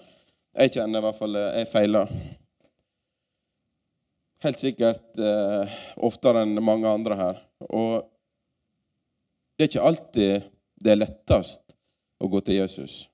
Jeg 0.56 0.72
kjenner 0.72 1.02
i 1.02 1.04
hvert 1.04 1.18
fall 1.18 1.34
jeg 1.36 1.68
feiler. 1.68 2.12
Helt 4.46 4.62
sikkert 4.62 5.20
eh, 5.20 5.74
oftere 6.08 6.46
enn 6.46 6.62
mange 6.64 6.88
andre 6.88 7.18
her. 7.20 7.42
Og 7.76 8.06
det 9.58 9.66
er 9.66 9.72
ikke 9.74 9.90
alltid 9.90 10.46
det 10.86 10.94
er 10.94 11.02
lettest 11.02 11.65
å 12.20 12.30
gå 12.32 12.42
til 12.42 12.60
Jesus. 12.62 13.06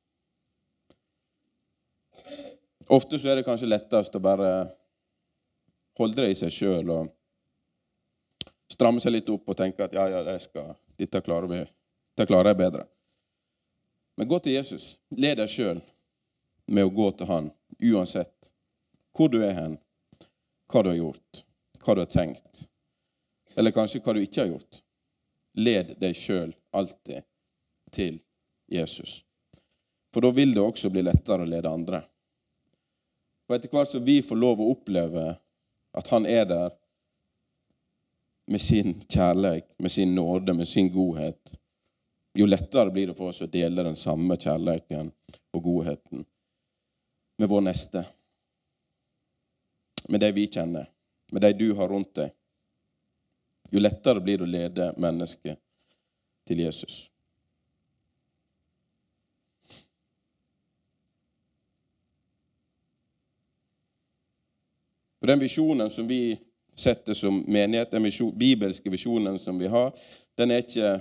Ofte 2.92 3.20
så 3.20 3.32
er 3.32 3.40
det 3.40 3.48
kanskje 3.48 3.70
lettest 3.70 4.16
å 4.16 4.24
bare 4.24 4.52
holde 6.00 6.24
det 6.24 6.34
i 6.34 6.38
seg 6.38 6.52
sjøl 6.54 6.90
og 6.92 7.12
stramme 8.72 9.04
seg 9.04 9.16
litt 9.16 9.30
opp 9.32 9.52
og 9.52 9.58
tenke 9.58 9.86
at 9.86 9.94
ja, 9.96 10.08
ja, 10.12 10.24
det 10.28 10.40
skal, 10.44 10.74
dette 11.00 11.22
klarer 11.24 11.52
vi. 11.52 11.62
Dette 12.16 12.28
klarer 12.28 12.52
jeg 12.52 12.62
bedre. 12.64 12.86
Men 14.20 14.28
gå 14.28 14.40
til 14.44 14.58
Jesus. 14.58 14.96
Led 15.16 15.40
deg 15.40 15.50
sjøl 15.52 15.80
med 16.72 16.88
å 16.88 16.94
gå 16.94 17.08
til 17.16 17.30
Han, 17.32 17.50
uansett 17.92 18.52
hvor 19.16 19.32
du 19.32 19.42
er 19.44 19.56
hen, 19.56 19.78
hva 20.72 20.84
du 20.84 20.92
har 20.92 21.00
gjort, 21.00 21.42
hva 21.84 21.96
du 21.96 22.04
har 22.04 22.12
tenkt, 22.12 22.66
eller 23.60 23.76
kanskje 23.76 24.00
hva 24.04 24.16
du 24.16 24.22
ikke 24.24 24.44
har 24.44 24.52
gjort. 24.54 24.82
Led 25.60 25.96
deg 26.00 26.16
sjøl 26.16 26.54
alltid 26.72 27.28
til 27.92 28.22
Jesus. 28.72 29.22
For 30.14 30.24
da 30.24 30.32
vil 30.36 30.54
det 30.56 30.64
også 30.64 30.92
bli 30.92 31.04
lettere 31.06 31.46
å 31.46 31.50
lede 31.50 31.72
andre. 31.72 32.02
Og 33.48 33.56
etter 33.56 33.72
hvert 33.72 33.92
som 33.92 34.04
vi 34.06 34.22
får 34.24 34.40
lov 34.40 34.62
å 34.62 34.72
oppleve 34.72 35.26
at 35.98 36.12
han 36.12 36.26
er 36.26 36.46
der 36.48 36.70
med 38.52 38.62
sin 38.62 38.96
kjærlighet, 39.08 39.68
med 39.80 39.92
sin 39.92 40.16
nåde, 40.16 40.54
med 40.54 40.68
sin 40.68 40.90
godhet, 40.92 41.52
jo 42.34 42.48
lettere 42.48 42.92
blir 42.92 43.12
det 43.12 43.18
for 43.18 43.32
oss 43.32 43.44
å 43.44 43.50
dele 43.52 43.84
den 43.84 44.00
samme 44.00 44.38
kjærligheten 44.40 45.12
og 45.52 45.64
godheten 45.64 46.24
med 47.42 47.50
vår 47.50 47.62
neste. 47.68 48.06
Med 50.08 50.24
de 50.24 50.32
vi 50.32 50.48
kjenner, 50.48 50.88
med 51.32 51.42
de 51.42 51.54
du 51.54 51.74
har 51.76 51.92
rundt 51.92 52.16
deg. 52.16 52.32
Jo 53.72 53.84
lettere 53.84 54.24
blir 54.24 54.40
det 54.40 54.48
å 54.48 54.52
lede 54.52 54.92
mennesket 55.00 55.60
til 56.48 56.64
Jesus. 56.64 57.11
For 65.22 65.30
den 65.30 65.40
visjonen 65.40 65.90
som 65.94 66.08
vi 66.10 66.34
setter 66.76 67.14
som 67.14 67.44
menighet, 67.48 67.92
den 67.92 68.04
visjon, 68.04 68.32
bibelske 68.38 68.90
visjonen 68.90 69.40
som 69.40 69.60
vi 69.60 69.68
har, 69.70 69.94
den 70.36 70.52
er 70.52 70.64
ikke 70.64 70.96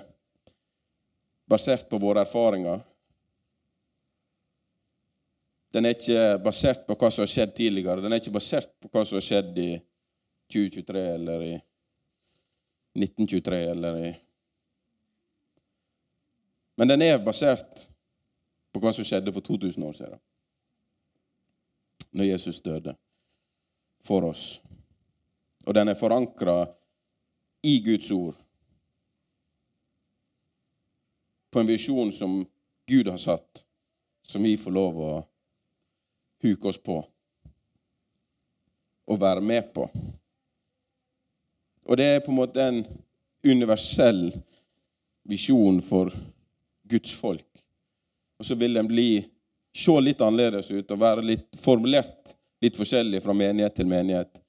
basert 1.49 1.89
på 1.89 1.99
våre 1.99 2.27
erfaringer. 2.27 2.83
Den 5.73 5.89
er 5.89 5.97
ikke 5.97 6.37
basert 6.45 6.85
på 6.85 6.99
hva 7.01 7.09
som 7.09 7.25
har 7.25 7.33
skjedd 7.33 7.57
tidligere. 7.57 8.05
Den 8.05 8.13
er 8.13 8.21
ikke 8.21 8.37
basert 8.37 8.77
på 8.77 8.93
hva 8.93 9.07
som 9.09 9.17
har 9.17 9.25
skjedd 9.25 9.57
i 9.57 9.71
2023 10.53 11.09
eller 11.17 11.49
i 11.49 11.53
1923 13.01 13.65
eller 13.73 14.03
i 14.05 14.17
Men 16.77 16.89
den 16.89 17.03
er 17.09 17.25
basert 17.25 17.87
på 18.73 18.81
hva 18.85 18.93
som 18.93 19.05
skjedde 19.05 19.33
for 19.33 19.45
2000 19.45 19.85
år 19.85 19.97
siden, 19.97 20.21
når 22.13 22.35
Jesus 22.35 22.61
døde 22.61 22.95
for 24.05 24.25
oss. 24.25 24.61
Og 25.67 25.75
den 25.75 25.89
er 25.89 25.99
forankra 25.99 26.65
i 27.63 27.79
Guds 27.85 28.11
ord. 28.11 28.35
På 31.51 31.61
en 31.61 31.69
visjon 31.69 32.13
som 32.13 32.41
Gud 32.87 33.09
har 33.09 33.19
satt, 33.19 33.65
som 34.27 34.43
vi 34.43 34.57
får 34.57 34.75
lov 34.75 35.01
å 35.01 35.13
huke 36.43 36.71
oss 36.71 36.79
på 36.79 37.01
og 39.11 39.19
være 39.19 39.43
med 39.43 39.73
på. 39.75 39.89
Og 41.91 41.97
det 41.99 42.07
er 42.07 42.21
på 42.23 42.31
en 42.31 42.39
måte 42.39 42.63
en 42.63 42.85
universell 43.43 44.29
visjon 45.27 45.81
for 45.83 46.13
Guds 46.91 47.13
folk. 47.19 47.47
Og 48.39 48.47
så 48.47 48.55
vil 48.55 48.79
den 48.79 48.89
bli 48.89 49.09
se 49.77 49.97
litt 50.03 50.23
annerledes 50.23 50.71
ut 50.71 50.95
og 50.95 51.03
være 51.03 51.27
litt 51.27 51.59
formulert 51.59 52.37
litt 52.61 52.77
forskjellig 52.77 53.23
fra 53.25 53.35
menighet 53.37 53.75
til 53.75 53.89
menighet. 53.89 54.41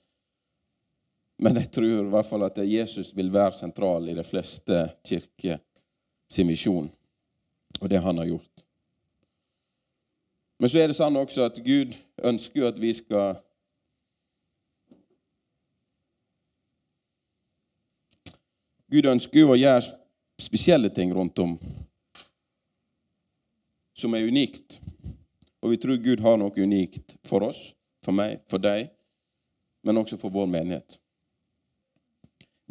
Men 1.41 1.57
jeg 1.57 1.71
tror 1.73 1.91
i 2.03 2.09
hvert 2.13 2.27
fall 2.27 2.45
at 2.45 2.59
Jesus 2.67 3.15
vil 3.17 3.31
være 3.33 3.57
sentral 3.57 4.09
i 4.11 4.17
de 4.17 4.25
fleste 4.25 4.83
kirker 5.07 5.61
sin 6.31 6.47
misjon 6.47 6.89
og 7.79 7.89
det 7.89 8.01
han 8.03 8.19
har 8.21 8.29
gjort. 8.29 8.65
Men 10.61 10.69
så 10.69 10.77
er 10.77 10.91
det 10.91 10.97
sånn 10.99 11.17
også 11.17 11.47
at 11.47 11.57
Gud 11.65 11.95
ønsker 12.21 12.67
at 12.67 12.77
vi 12.77 12.91
skal 12.93 13.39
Gud 18.91 19.07
ønsker 19.07 19.39
jo 19.39 19.53
å 19.53 19.57
gjøre 19.57 19.87
spesielle 20.41 20.91
ting 20.93 21.13
rundt 21.15 21.39
om 21.41 21.55
som 23.97 24.13
er 24.17 24.27
unikt. 24.27 24.79
Og 25.61 25.73
vi 25.73 25.79
tror 25.81 25.97
Gud 26.01 26.21
har 26.21 26.37
noe 26.41 26.53
unikt 26.61 27.15
for 27.25 27.47
oss 27.47 27.71
for 28.05 28.15
meg, 28.15 28.41
for 28.50 28.62
deg, 28.62 28.89
men 29.86 29.98
også 30.01 30.17
for 30.22 30.34
vår 30.34 30.50
menighet. 30.50 30.98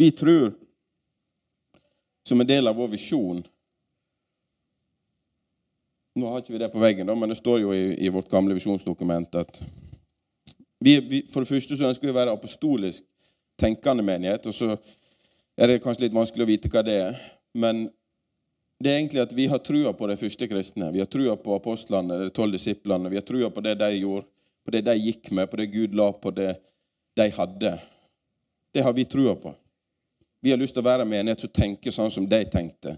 Vi 0.00 0.10
tror, 0.16 0.52
som 2.26 2.40
en 2.40 2.48
del 2.48 2.68
av 2.68 2.76
vår 2.78 2.92
visjon 2.96 3.42
Nå 6.18 6.26
har 6.26 6.40
ikke 6.42 6.52
vi 6.52 6.58
det 6.58 6.68
på 6.72 6.80
veggen, 6.82 7.06
da, 7.06 7.14
men 7.14 7.30
det 7.30 7.36
står 7.38 7.60
jo 7.62 7.70
i, 7.70 7.94
i 8.02 8.08
vårt 8.10 8.28
gamle 8.28 8.56
visjonsdokument 8.56 9.36
at 9.38 9.60
vi, 10.82 10.96
vi, 11.00 11.20
For 11.30 11.44
det 11.44 11.48
første 11.52 11.76
så 11.78 11.86
ønsker 11.86 12.08
vi 12.08 12.12
å 12.12 12.16
være 12.16 12.34
apostolisk 12.34 13.04
tenkende 13.60 14.02
menighet. 14.02 14.48
og 14.50 14.56
så 14.56 14.72
er 15.60 15.68
det 15.68 15.82
kanskje 15.84 16.06
litt 16.06 16.16
vanskelig 16.16 16.46
å 16.46 16.50
vite 16.50 16.70
hva 16.72 16.82
det 16.82 16.96
er. 17.04 17.20
Men 17.54 17.84
det 18.80 18.90
er 18.90 18.98
egentlig 18.98 19.22
at 19.22 19.34
vi 19.36 19.46
har 19.52 19.60
trua 19.60 19.92
på 19.92 20.08
de 20.08 20.16
første 20.16 20.48
kristne. 20.48 20.88
Vi 20.94 21.02
har 21.02 21.08
trua 21.10 21.36
på 21.36 21.54
apostlene, 21.54 22.16
de 22.24 22.30
tolv 22.32 22.56
disiplene. 22.56 23.12
Vi 23.12 23.20
har 23.20 23.26
trua 23.28 23.50
på 23.52 23.64
det 23.64 23.76
de 23.82 23.90
gjorde. 23.98 24.26
På 24.64 24.74
det 24.74 24.84
de 24.86 24.96
gikk 24.98 25.30
med, 25.30 25.50
på 25.50 25.58
det 25.60 25.70
Gud 25.72 25.94
la 25.94 26.10
på 26.12 26.32
det 26.34 26.54
de 27.16 27.28
hadde. 27.30 27.74
Det 28.72 28.82
har 28.86 28.92
vi 28.92 29.04
trua 29.04 29.34
på. 29.36 29.54
Vi 30.40 30.50
har 30.50 30.58
lyst 30.58 30.74
til 30.76 30.84
å 30.84 30.88
være 30.88 31.04
en 31.04 31.10
menighet 31.10 31.42
som 31.42 31.52
tenker 31.52 31.92
sånn 31.92 32.12
som 32.12 32.26
de 32.28 32.40
tenkte. 32.48 32.96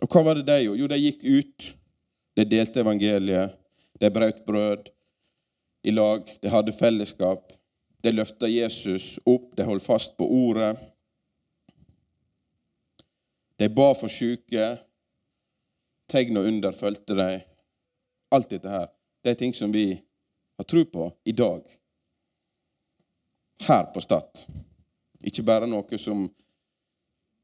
Og 0.00 0.08
hva 0.08 0.22
var 0.24 0.38
det 0.38 0.46
de 0.48 0.62
gjorde? 0.64 0.80
Jo, 0.80 0.88
de 0.88 1.00
gikk 1.00 1.24
ut. 1.24 1.66
De 2.38 2.46
delte 2.48 2.80
evangeliet. 2.80 3.56
De 4.00 4.10
brøt 4.12 4.44
brød 4.46 4.88
i 5.84 5.92
lag. 5.92 6.30
De 6.40 6.52
hadde 6.52 6.76
fellesskap. 6.76 7.52
De 8.00 8.12
løfta 8.14 8.48
Jesus 8.48 9.18
opp. 9.28 9.50
De 9.56 9.66
holdt 9.66 9.84
fast 9.84 10.16
på 10.16 10.24
ordet. 10.24 10.72
De 13.60 13.68
ba 13.68 13.90
for 13.98 14.08
syke. 14.08 14.70
Tegn 16.08 16.40
og 16.40 16.48
under 16.48 16.72
fulgte 16.72 17.18
de. 17.18 17.28
Alt 18.32 18.54
dette 18.54 18.72
her. 18.72 18.88
Er 19.22 19.34
ting 19.34 19.54
som 19.54 19.72
vi 19.72 20.02
har 20.56 20.64
tro 20.64 20.84
på 20.84 21.12
i 21.24 21.32
dag. 21.32 21.62
Her 23.68 23.84
på 23.84 24.00
Stad. 24.00 24.44
Ikke 25.24 25.44
bare 25.44 25.68
noe 25.68 25.98
som, 25.98 26.24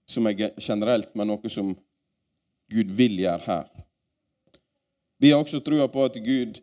som 0.08 0.28
er 0.28 0.50
generelt, 0.60 1.12
men 1.14 1.28
noe 1.28 1.52
som 1.52 1.74
Gud 2.72 2.92
vil 2.96 3.18
gjøre 3.20 3.44
her. 3.46 3.68
Vi 5.20 5.30
har 5.32 5.40
også 5.40 5.60
trua 5.64 5.88
på 5.88 6.04
at 6.04 6.16
Gud 6.24 6.60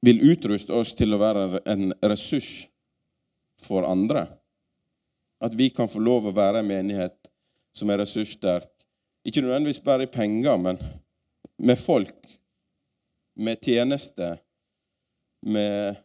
vil 0.00 0.22
utruste 0.30 0.72
oss 0.72 0.94
til 0.96 1.12
å 1.12 1.20
være 1.20 1.62
en 1.68 1.90
ressurs 2.04 2.68
for 3.60 3.84
andre. 3.88 4.26
At 5.44 5.54
vi 5.56 5.68
kan 5.74 5.88
få 5.90 6.00
lov 6.02 6.28
å 6.28 6.36
være 6.36 6.62
en 6.62 6.70
menighet 6.70 7.30
som 7.76 7.90
er 7.90 8.00
ressurssterk. 8.02 8.70
Ikke 9.24 9.42
nødvendigvis 9.44 9.82
bare 9.84 10.06
i 10.06 10.12
penger, 10.12 10.56
men 10.56 10.80
med 11.58 11.78
folk, 11.78 12.38
med 13.34 13.64
tjeneste, 13.64 14.38
med 15.40 15.96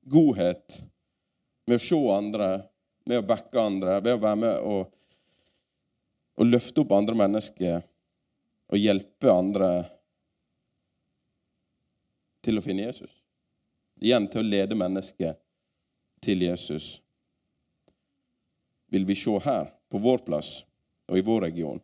godhet, 0.00 0.82
med 1.66 1.80
å 1.80 1.82
se 1.82 1.98
andre, 2.14 2.48
med 3.06 3.22
å 3.22 3.26
backe 3.26 3.60
andre, 3.60 3.98
ved 4.04 4.16
å 4.16 4.22
være 4.22 4.40
med 4.40 4.68
og, 4.68 4.92
og 6.38 6.48
løfte 6.50 6.84
opp 6.84 6.94
andre 6.96 7.18
mennesker 7.18 7.82
og 8.70 8.80
hjelpe 8.80 9.32
andre 9.32 9.70
til 12.44 12.58
å 12.58 12.64
finne 12.64 12.86
Jesus. 12.88 13.10
Igjen 14.04 14.28
til 14.30 14.42
å 14.42 14.48
lede 14.48 14.78
mennesket 14.78 15.40
til 16.24 16.44
Jesus. 16.44 16.98
Vil 18.92 19.06
vi 19.08 19.16
se 19.18 19.34
her, 19.44 19.72
på 19.88 20.00
vår 20.02 20.24
plass 20.26 20.64
og 21.10 21.18
i 21.18 21.24
vår 21.24 21.46
region. 21.48 21.78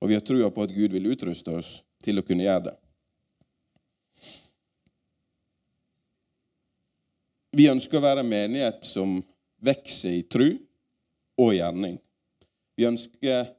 Og 0.00 0.08
vi 0.08 0.16
har 0.16 0.24
trua 0.24 0.48
på 0.50 0.64
at 0.64 0.72
Gud 0.74 0.94
vil 0.96 1.10
utruste 1.12 1.52
oss 1.60 1.70
til 2.04 2.20
å 2.20 2.24
kunne 2.24 2.46
gjøre 2.46 2.70
det. 2.70 2.76
Vi 7.50 7.66
ønsker 7.68 7.98
å 7.98 8.04
være 8.04 8.22
en 8.22 8.30
menighet 8.30 8.84
som 8.86 9.18
vokser 9.60 10.20
i 10.20 10.26
tru 10.30 10.48
og 11.40 11.54
gjerning. 11.56 11.98
Vi 12.78 12.86
ønsker 12.88 13.50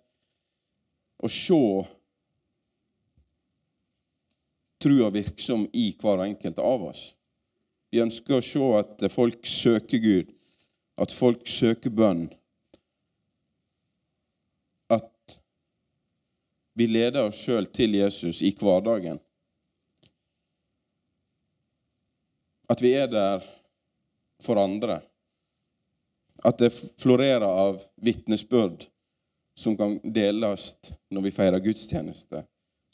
å 1.21 1.29
se 1.29 1.61
trua 4.81 5.11
virksom 5.13 5.67
i 5.77 5.91
hver 6.01 6.23
enkelt 6.25 6.61
av 6.63 6.87
oss. 6.89 7.01
Vi 7.91 8.01
ønsker 8.01 8.39
å 8.39 8.45
se 8.45 8.67
at 8.79 9.03
folk 9.11 9.45
søker 9.45 10.01
Gud, 10.01 10.31
at 10.97 11.13
folk 11.13 11.43
søker 11.51 11.93
bønn. 11.93 12.29
At 14.89 15.37
vi 16.73 16.87
leder 16.87 17.27
oss 17.27 17.41
sjøl 17.43 17.67
til 17.73 17.95
Jesus 17.99 18.41
i 18.41 18.53
hverdagen. 18.55 19.19
At 22.71 22.81
vi 22.81 22.93
er 22.95 23.09
der 23.11 23.43
for 24.41 24.59
andre. 24.61 25.01
At 26.43 26.57
det 26.61 26.71
florerer 26.73 27.45
av 27.45 27.83
vitnesbyrd 28.01 28.87
som 29.55 29.75
kan 29.77 29.99
deles 30.03 30.71
når 31.11 31.27
vi 31.27 31.35
feirer 31.35 31.61
gudstjeneste, 31.61 32.45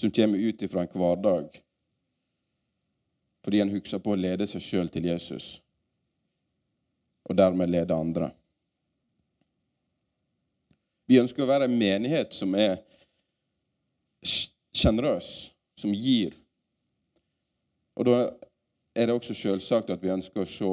som 0.02 0.12
kommer 0.12 0.38
ut 0.42 0.62
ifra 0.66 0.84
en 0.84 0.94
hverdag 0.98 1.64
fordi 3.48 3.62
en 3.64 3.70
husker 3.72 4.02
på 4.04 4.12
å 4.12 4.20
lede 4.20 4.44
seg 4.44 4.60
sjøl 4.60 4.90
til 4.92 5.06
Jesus, 5.08 5.62
og 7.24 7.38
dermed 7.40 7.72
lede 7.72 7.96
andre. 7.96 8.28
Vi 11.08 11.16
ønsker 11.22 11.46
å 11.46 11.48
være 11.48 11.70
en 11.70 11.78
menighet 11.80 12.36
som 12.36 12.52
er 12.60 12.82
sjenerøs, 14.24 15.54
som 15.78 15.94
gir. 15.94 16.36
Og 17.98 18.06
da 18.06 18.18
er 18.96 19.08
det 19.08 19.16
også 19.16 19.34
selvsagt 19.38 19.90
at 19.94 20.02
vi 20.02 20.14
ønsker 20.14 20.44
å 20.44 20.50
se 20.50 20.72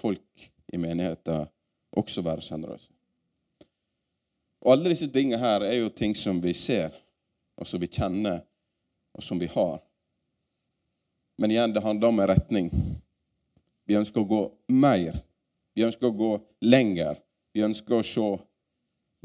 folk 0.00 0.50
i 0.72 0.80
menigheten 0.80 1.48
også 1.94 2.24
være 2.24 2.42
sjenerøse. 2.44 2.90
Og 4.64 4.72
alle 4.72 4.94
disse 4.94 5.10
tingene 5.12 5.38
her 5.38 5.64
er 5.66 5.76
jo 5.82 5.92
ting 5.92 6.16
som 6.16 6.40
vi 6.42 6.54
ser, 6.56 6.94
og 7.60 7.68
som 7.68 7.80
vi 7.80 7.90
kjenner, 7.92 8.40
og 9.14 9.22
som 9.22 9.38
vi 9.40 9.46
har. 9.52 9.78
Men 11.38 11.52
igjen, 11.52 11.74
det 11.74 11.82
handler 11.84 12.08
om 12.08 12.20
en 12.20 12.30
retning. 12.30 12.70
Vi 13.84 13.98
ønsker 13.98 14.22
å 14.22 14.28
gå 14.28 14.42
mer. 14.72 15.20
Vi 15.76 15.84
ønsker 15.84 16.08
å 16.08 16.16
gå 16.16 16.32
lenger. 16.64 17.18
Vi 17.54 17.64
ønsker 17.66 17.98
å 17.98 18.06
se 18.06 18.28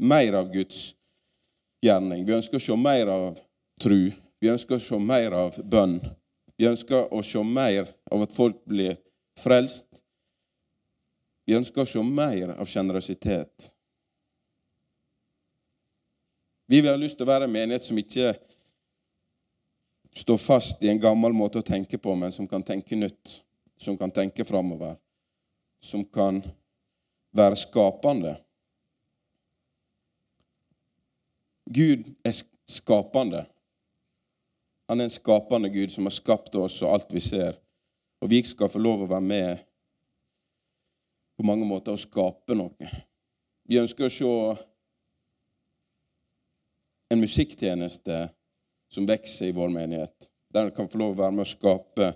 mer 0.02 0.36
av 0.36 0.50
Guds 0.52 0.90
gjerning. 1.84 2.24
Vi 2.26 2.36
ønsker 2.36 2.60
å 2.60 2.64
se 2.64 2.76
mer 2.76 3.10
av 3.12 3.40
tru. 3.80 4.10
Vi 4.40 4.50
ønsker 4.52 4.76
å 4.76 4.82
se 4.82 4.98
mer 4.98 5.36
av 5.36 5.58
bønn. 5.64 5.98
Vi 6.56 6.68
ønsker 6.68 7.12
å 7.14 7.22
se 7.24 7.42
mer 7.44 7.88
av 8.12 8.24
at 8.26 8.36
folk 8.36 8.58
blir 8.68 8.98
frelst. 9.40 9.86
Vi 11.48 11.56
ønsker 11.56 11.82
å 11.82 11.88
se 11.88 12.02
mer 12.04 12.54
av 12.54 12.68
sjenerøsitet. 12.68 13.70
Vi 16.70 16.78
vil 16.78 16.92
ha 16.92 17.00
lyst 17.00 17.18
til 17.18 17.26
å 17.26 17.32
være 17.32 17.48
en 17.48 17.54
menighet 17.54 17.82
som 17.82 17.98
ikke 17.98 18.34
står 20.20 20.38
fast 20.38 20.84
i 20.84 20.90
en 20.92 21.00
gammel 21.02 21.34
måte 21.34 21.58
å 21.58 21.66
tenke 21.66 21.98
på, 21.98 22.14
men 22.14 22.30
som 22.30 22.46
kan 22.46 22.62
tenke 22.62 22.98
nytt, 22.98 23.40
som 23.80 23.96
kan 23.98 24.12
tenke 24.14 24.46
framover, 24.46 24.94
som 25.82 26.04
kan 26.04 26.38
være 27.34 27.58
skapende. 27.58 28.36
Gud 31.70 32.04
er 32.26 32.34
skapende. 32.68 33.44
Han 34.90 35.00
er 35.00 35.06
en 35.06 35.14
skapende 35.14 35.70
Gud 35.70 35.92
som 35.94 36.08
har 36.08 36.14
skapt 36.14 36.56
oss 36.58 36.80
og 36.82 36.96
alt 36.96 37.12
vi 37.14 37.22
ser. 37.22 37.54
Og 38.20 38.30
vi 38.30 38.42
skal 38.42 38.68
få 38.68 38.80
lov 38.82 39.04
å 39.04 39.10
være 39.10 39.26
med 39.26 39.60
på 41.38 41.46
mange 41.46 41.64
måter 41.64 41.94
å 41.94 42.00
skape 42.00 42.56
noe. 42.58 42.90
Vi 43.70 43.78
ønsker 43.78 44.08
å 44.08 44.10
se 44.12 44.32
en 47.14 47.22
musikktjeneste 47.22 48.18
som 48.90 49.06
vokser 49.06 49.48
i 49.48 49.54
vår 49.54 49.70
menighet. 49.72 50.26
Der 50.50 50.66
en 50.66 50.74
kan 50.74 50.90
få 50.90 50.98
lov 50.98 51.14
å 51.14 51.20
være 51.22 51.36
med 51.38 51.46
å 51.46 51.52
skape, 51.52 52.10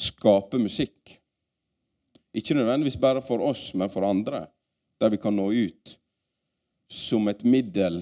skape 0.00 0.62
musikk. 0.64 1.18
Ikke 2.32 2.56
nødvendigvis 2.56 2.96
bare 3.00 3.20
for 3.20 3.44
oss, 3.44 3.74
men 3.76 3.92
for 3.92 4.08
andre. 4.08 4.46
Der 5.00 5.12
vi 5.12 5.20
kan 5.20 5.36
nå 5.36 5.50
ut 5.52 5.96
som 6.90 7.28
et 7.28 7.44
middel 7.44 8.00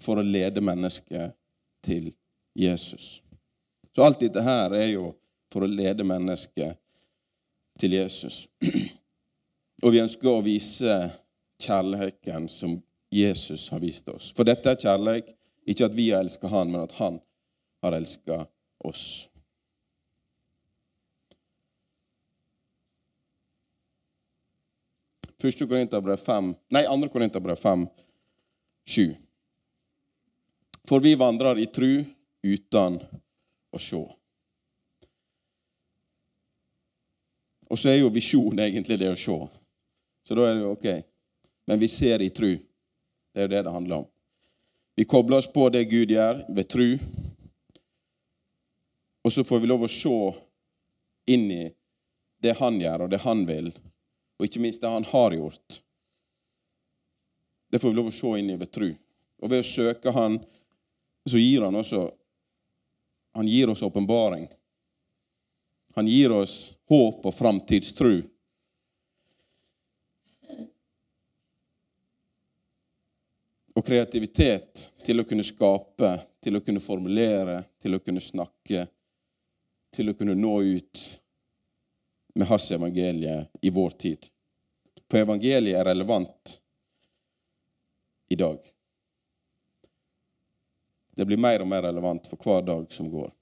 for 0.00 0.20
å 0.20 0.26
lede 0.26 0.62
mennesket 0.64 1.34
til 1.84 2.10
Jesus. 2.58 3.18
Så 3.94 4.04
alt 4.04 4.20
dette 4.22 4.42
her 4.42 4.74
er 4.78 4.92
jo 4.92 5.12
for 5.52 5.64
å 5.64 5.70
lede 5.70 6.06
mennesket 6.06 6.78
til 7.78 7.96
Jesus. 7.98 8.46
Og 9.84 9.94
vi 9.94 10.02
ønsker 10.02 10.30
å 10.30 10.44
vise 10.44 10.98
kjærligheten 11.62 12.48
som 12.50 12.76
Jesus 13.10 13.68
har 13.72 13.80
vist 13.82 14.08
oss. 14.10 14.30
For 14.36 14.46
dette 14.46 14.70
er 14.70 14.82
kjærlighet, 14.82 15.32
ikke 15.68 15.88
at 15.88 15.96
vi 15.96 16.10
har 16.10 16.22
elska 16.24 16.50
han, 16.50 16.70
men 16.72 16.84
at 16.84 16.94
han 16.98 17.18
har 17.82 17.96
elska 17.98 18.42
oss. 18.84 19.28
Første 25.38 25.68
Korinterbrev 25.70 26.18
5 26.18 26.50
Nei, 26.74 26.82
andre 26.90 27.10
Korinterbrev 27.12 27.58
5, 27.62 27.86
7. 28.90 29.14
For 30.88 31.04
vi 31.04 31.14
vandrer 31.20 31.58
i 31.60 31.66
tru 31.68 32.04
uten 32.42 32.96
å 33.72 33.80
sjå. 33.80 34.00
Og 37.68 37.76
så 37.76 37.90
er 37.92 37.98
jo 38.00 38.12
visjon 38.12 38.56
egentlig 38.64 38.96
det 39.00 39.10
å 39.12 39.18
se. 39.18 39.36
Så 40.24 40.36
da 40.36 40.46
er 40.48 40.56
det 40.56 40.64
jo 40.64 40.72
OK. 40.72 40.86
Men 41.68 41.80
vi 41.82 41.88
ser 41.92 42.24
i 42.24 42.30
tru. 42.32 42.54
Det 42.56 43.42
er 43.42 43.44
jo 43.44 43.52
det 43.52 43.62
det 43.66 43.74
handler 43.74 44.00
om. 44.00 44.06
Vi 44.96 45.04
kobler 45.04 45.42
oss 45.42 45.50
på 45.52 45.68
det 45.70 45.84
Gud 45.90 46.10
gjør, 46.10 46.40
ved 46.48 46.68
tru. 46.72 46.86
Og 49.24 49.32
så 49.32 49.44
får 49.44 49.60
vi 49.60 49.68
lov 49.68 49.84
å 49.84 49.90
se 49.92 50.16
inn 51.28 51.50
i 51.52 51.66
det 52.40 52.56
han 52.58 52.80
gjør, 52.80 53.04
og 53.04 53.12
det 53.12 53.20
han 53.26 53.44
vil, 53.44 53.68
og 54.38 54.46
ikke 54.46 54.62
minst 54.64 54.80
det 54.80 54.90
han 54.90 55.04
har 55.10 55.36
gjort. 55.36 55.82
Det 57.68 57.82
får 57.82 57.92
vi 57.92 57.98
lov 58.00 58.08
å 58.08 58.16
se 58.16 58.32
inn 58.40 58.54
i 58.54 58.56
ved 58.56 58.72
tru. 58.72 58.88
Og 59.44 59.52
ved 59.52 59.60
å 59.60 59.68
søke 59.68 60.14
han, 60.16 60.40
så 61.28 61.38
gir 61.38 61.66
han 61.66 61.76
også 61.76 62.10
Han 63.36 63.46
gir 63.46 63.70
oss 63.70 63.82
åpenbaring. 63.82 64.48
Han 65.94 66.06
gir 66.06 66.32
oss 66.32 66.74
håp 66.88 67.26
og 67.26 67.34
framtidstru. 67.34 68.22
Og 73.74 73.86
kreativitet 73.86 74.88
til 75.04 75.20
å 75.20 75.26
kunne 75.28 75.46
skape, 75.46 76.10
til 76.42 76.58
å 76.58 76.62
kunne 76.64 76.82
formulere, 76.82 77.60
til 77.78 77.94
å 77.94 78.00
kunne 78.02 78.24
snakke, 78.24 78.88
til 79.94 80.10
å 80.10 80.16
kunne 80.18 80.34
nå 80.34 80.54
ut 80.62 81.04
med 82.34 82.48
hans 82.48 82.70
evangelie 82.74 83.44
i 83.62 83.70
vår 83.70 83.90
tid. 83.90 84.26
For 85.10 85.20
evangeliet 85.20 85.78
er 85.78 85.86
relevant 85.92 86.58
i 88.28 88.36
dag. 88.36 88.58
Det 91.18 91.24
blir 91.26 91.36
mer 91.36 91.58
og 91.64 91.66
mer 91.66 91.82
relevant 91.82 92.28
for 92.30 92.38
hver 92.38 92.60
dag 92.62 92.92
som 92.94 93.08
går. 93.10 93.32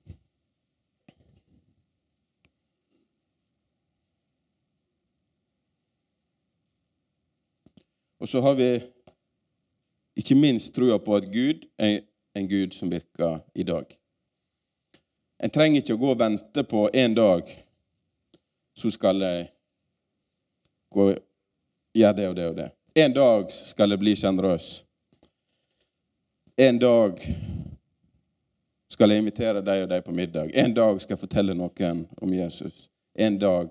Og 8.20 8.28
så 8.28 8.40
har 8.40 8.54
vi 8.56 8.70
ikke 10.16 10.38
minst 10.40 10.72
trua 10.74 10.96
på 10.96 11.18
at 11.18 11.28
Gud 11.28 11.66
er 11.76 11.98
en 12.36 12.48
Gud 12.48 12.72
som 12.72 12.88
virker 12.88 13.42
i 13.54 13.66
dag. 13.68 13.92
En 15.44 15.52
trenger 15.52 15.84
ikke 15.84 15.98
å 15.98 16.00
gå 16.00 16.14
og 16.14 16.22
vente 16.22 16.64
på 16.64 16.86
en 16.96 17.16
dag 17.18 17.50
så 18.76 18.88
skal 18.92 19.20
jeg 19.20 19.50
gå 20.96 21.10
gjøre 21.92 22.16
det 22.16 22.30
og 22.30 22.38
det 22.40 22.48
og 22.48 22.56
det. 22.62 22.70
En 23.04 23.12
dag 23.12 23.52
skal 23.52 23.92
jeg 23.92 24.00
bli 24.00 24.16
sjenerøs. 24.16 24.70
En 26.56 26.80
dag 26.80 27.20
skal 28.96 29.12
jeg 29.12 29.20
invitere 29.20 29.60
deg 29.60 29.82
og 29.84 29.90
deg 29.90 30.04
på 30.06 30.12
middag. 30.16 30.54
En 30.56 30.72
dag 30.72 30.96
skal 31.02 31.18
jeg 31.18 31.20
fortelle 31.20 31.52
noen 31.52 32.06
om 32.24 32.30
Jesus. 32.32 32.86
En 33.12 33.36
dag 33.36 33.68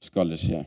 skal 0.00 0.32
det 0.32 0.38
skje. 0.40 0.62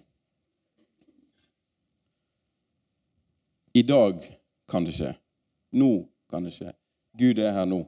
I 3.74 3.82
dag 3.82 4.22
kan 4.70 4.86
det 4.86 4.94
skje. 4.94 5.16
Nå 5.74 5.90
kan 6.30 6.46
det 6.46 6.54
skje. 6.54 6.70
Gud 7.18 7.42
er 7.42 7.58
her 7.58 7.66
nå. 7.66 7.82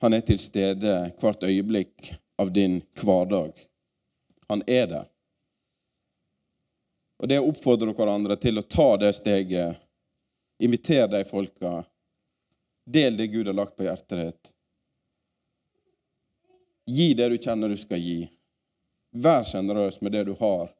Han 0.00 0.16
er 0.16 0.24
til 0.24 0.40
stede 0.40 0.96
hvert 1.20 1.44
øyeblikk 1.44 2.14
av 2.40 2.56
din 2.56 2.80
hverdag. 3.02 3.52
Han 4.48 4.64
er 4.64 4.88
der. 4.88 5.08
Og 7.20 7.28
det 7.28 7.36
oppfordrer 7.36 7.92
oppfordre 7.92 7.92
hverandre 7.92 8.40
til 8.40 8.60
å 8.60 8.64
ta 8.64 8.94
det 8.96 9.12
steget, 9.20 9.76
invitere 10.56 11.18
de 11.18 11.28
folka, 11.28 11.82
del 12.84 13.16
det 13.16 13.26
Gud 13.32 13.46
har 13.46 13.56
lagt 13.56 13.76
på 13.76 13.86
hjertet 13.86 14.18
ditt. 14.20 14.52
Gi 16.86 17.14
det 17.14 17.28
du 17.32 17.36
kjenner 17.38 17.68
du 17.72 17.76
skal 17.80 18.00
gi. 18.00 18.24
Vær 19.14 19.44
sjenerøs 19.46 20.00
med 20.02 20.12
det 20.12 20.24
du 20.28 20.34
har. 20.38 20.72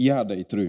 Gjør 0.00 0.24
det 0.30 0.38
i 0.40 0.46
tru. 0.48 0.66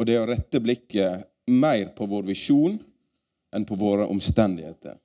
Og 0.00 0.06
det 0.08 0.16
å 0.16 0.28
rette 0.30 0.62
blikket 0.64 1.26
mer 1.50 1.90
på 1.96 2.06
vår 2.08 2.30
visjon 2.30 2.78
enn 3.52 3.66
på 3.68 3.76
våre 3.76 4.06
omstendigheter. 4.08 4.96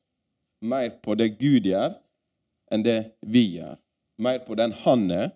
Mer 0.61 0.93
på 1.03 1.17
det 1.19 1.33
Gud 1.41 1.67
gjør, 1.67 1.97
enn 2.71 2.85
det 2.85 2.99
vi 3.25 3.43
gjør. 3.57 3.75
Mer 4.21 4.39
på 4.45 4.55
den 4.55 4.71
han 4.85 5.09
er, 5.11 5.33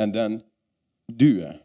enn 0.00 0.12
den 0.16 0.40
du 1.06 1.44
er. 1.44 1.60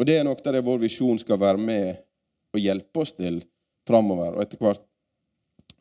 Og 0.00 0.06
det 0.08 0.16
er 0.16 0.24
noe 0.24 0.38
av 0.38 0.54
det 0.56 0.62
vår 0.64 0.78
visjon 0.80 1.18
skal 1.20 1.36
være 1.36 1.60
med 1.60 1.98
og 2.56 2.62
hjelpe 2.62 3.02
oss 3.02 3.12
til 3.12 3.42
framover. 3.86 4.32
Og 4.32 4.44
etter 4.46 4.56
hvert 4.60 4.86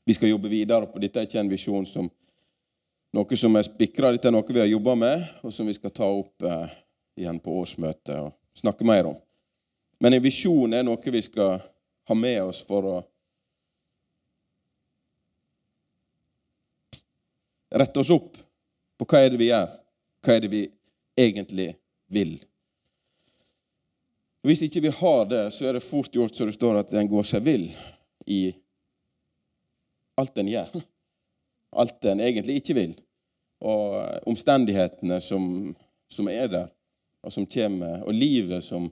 vi 0.03 0.15
skal 0.17 0.33
jobbe 0.33 0.51
videre 0.51 0.89
på. 0.91 0.99
Dette 0.99 1.21
er 1.21 1.29
ikke 1.29 1.39
en 1.39 1.51
visjon 1.51 1.85
som 1.87 2.09
noe 3.15 3.39
som 3.39 3.55
er 3.55 3.63
spikra. 3.63 4.11
Dette 4.11 4.27
er 4.27 4.35
noe 4.35 4.51
vi 4.51 4.59
har 4.59 4.67
jobba 4.67 4.97
med, 4.99 5.23
og 5.39 5.55
som 5.55 5.69
vi 5.69 5.77
skal 5.77 5.93
ta 5.95 6.09
opp 6.11 6.43
eh, 6.43 6.75
igjen 7.21 7.39
på 7.39 7.53
årsmøtet 7.61 8.17
og 8.17 8.35
snakke 8.59 8.87
mer 8.87 9.13
om. 9.13 9.15
Men 10.03 10.17
en 10.17 10.25
visjon 10.25 10.75
er 10.75 10.83
noe 10.83 11.15
vi 11.15 11.23
skal 11.23 11.55
ha 12.09 12.17
med 12.17 12.41
oss 12.43 12.59
for 12.67 12.91
å 12.91 12.97
rette 17.71 18.03
oss 18.03 18.11
opp 18.11 18.35
på 18.99 19.07
hva 19.07 19.23
er 19.23 19.31
det 19.31 19.39
vi 19.39 19.51
gjør, 19.53 19.71
hva 20.25 20.35
er 20.35 20.43
det 20.43 20.51
vi 20.51 20.63
egentlig 21.15 21.71
vil. 22.11 22.35
Hvis 24.47 24.61
ikke 24.63 24.81
vi 24.85 24.91
har 24.95 25.25
det, 25.27 25.43
så 25.51 25.67
er 25.67 25.75
det 25.75 25.83
fort 25.83 26.13
gjort 26.15 26.35
så 26.35 26.47
det 26.47 26.55
står 26.55 26.79
at 26.79 26.93
en 26.95 27.11
går 27.11 27.27
seg 27.27 27.43
vill 27.43 27.67
i 28.25 28.41
alt 30.19 30.37
en 30.39 30.51
gjør. 30.51 30.73
Alt 31.79 32.05
en 32.09 32.23
egentlig 32.23 32.59
ikke 32.59 32.75
vil. 32.77 32.93
Og 33.59 33.99
omstendighetene 34.31 35.19
som, 35.21 35.43
som 36.11 36.29
er 36.31 36.47
der, 36.51 36.69
og 37.23 37.35
som 37.35 37.47
kommer, 37.47 37.99
og 38.07 38.15
livet 38.15 38.63
som 38.63 38.87